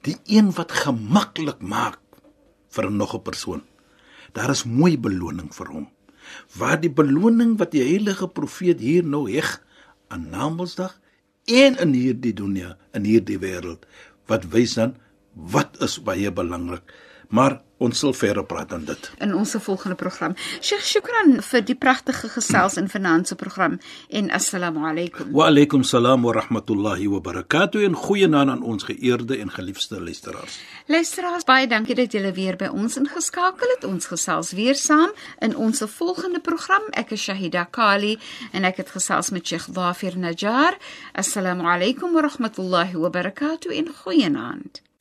die 0.01 0.15
een 0.25 0.51
wat 0.55 0.71
gemaklik 0.71 1.59
maak 1.61 1.99
vir 2.69 2.91
nog 2.91 3.13
'n 3.15 3.21
persoon. 3.21 3.61
Daar 4.33 4.49
is 4.49 4.63
mooi 4.63 4.97
beloning 4.97 5.53
vir 5.53 5.67
hom. 5.67 5.87
Waar 6.57 6.79
die 6.81 6.91
beloning 6.91 7.57
wat 7.61 7.73
die 7.75 7.83
heilige 7.83 8.27
profeet 8.27 8.79
hier 8.79 9.05
nou 9.05 9.25
heg 9.31 9.55
aan 10.13 10.29
Namedsdag 10.31 10.99
en 11.45 11.77
in 11.81 11.93
hierdie 11.93 12.33
dunia, 12.33 12.77
in 12.95 13.03
hierdie 13.07 13.39
wêreld, 13.41 13.83
wat 14.31 14.47
wys 14.53 14.77
dan 14.79 14.95
wat 15.33 15.79
is 15.81 15.97
baie 16.05 16.31
belangrik. 16.31 16.85
Maar 17.33 17.61
ons 17.83 17.99
sal 17.99 18.13
verder 18.13 18.45
praat 18.45 18.73
aan 18.73 18.85
dit. 18.85 19.11
in 19.19 19.33
ons 19.35 19.55
volgende 19.59 19.95
program. 19.95 20.35
Sheikh 20.61 20.85
Shukran 20.85 21.41
vir 21.41 21.63
die 21.65 21.75
pragtige 21.75 22.29
gesels 22.29 22.77
in 22.77 22.89
finansie 22.89 23.35
program 23.35 23.79
en 24.09 24.29
assalamu 24.31 24.85
alaykum. 24.89 25.31
Wa 25.31 25.47
alaykum 25.49 25.83
salaam 25.83 26.21
wa 26.21 26.33
rahmatullahi 26.37 27.07
wa 27.07 27.19
barakatuh 27.19 27.83
en 27.83 27.95
goeienaand 27.95 28.49
aan 28.49 28.61
ons 28.61 28.83
geëerde 28.83 29.37
en 29.37 29.49
geliefde 29.49 30.01
luisteraars. 30.01 30.59
Luisteraars, 30.87 31.43
baie 31.43 31.67
dankie 31.67 31.95
dat 31.95 32.11
julle 32.11 32.31
weer 32.37 32.55
by 32.55 32.69
ons 32.69 32.97
ingeskakel 33.01 33.75
het. 33.75 33.89
Ons 33.89 34.05
gesels 34.13 34.53
weer 34.53 34.75
saam 34.75 35.09
in 35.39 35.57
ons 35.57 35.83
volgende 35.97 36.39
program. 36.39 36.85
Ek 36.91 37.11
is 37.17 37.25
Shahida 37.25 37.65
Kali 37.65 38.19
en 38.51 38.63
ek 38.63 38.83
het 38.83 38.93
gesels 38.93 39.33
met 39.33 39.47
Sheikh 39.47 39.71
Dhafir 39.73 40.17
Najjar. 40.17 40.77
Assalamu 41.13 41.65
alaykum 41.65 42.13
wa 42.13 42.27
rahmatullahi 42.29 42.93
wa 42.95 43.09
barakatuh 43.09 43.73
en 43.73 43.89
goeienaand. 44.03 44.83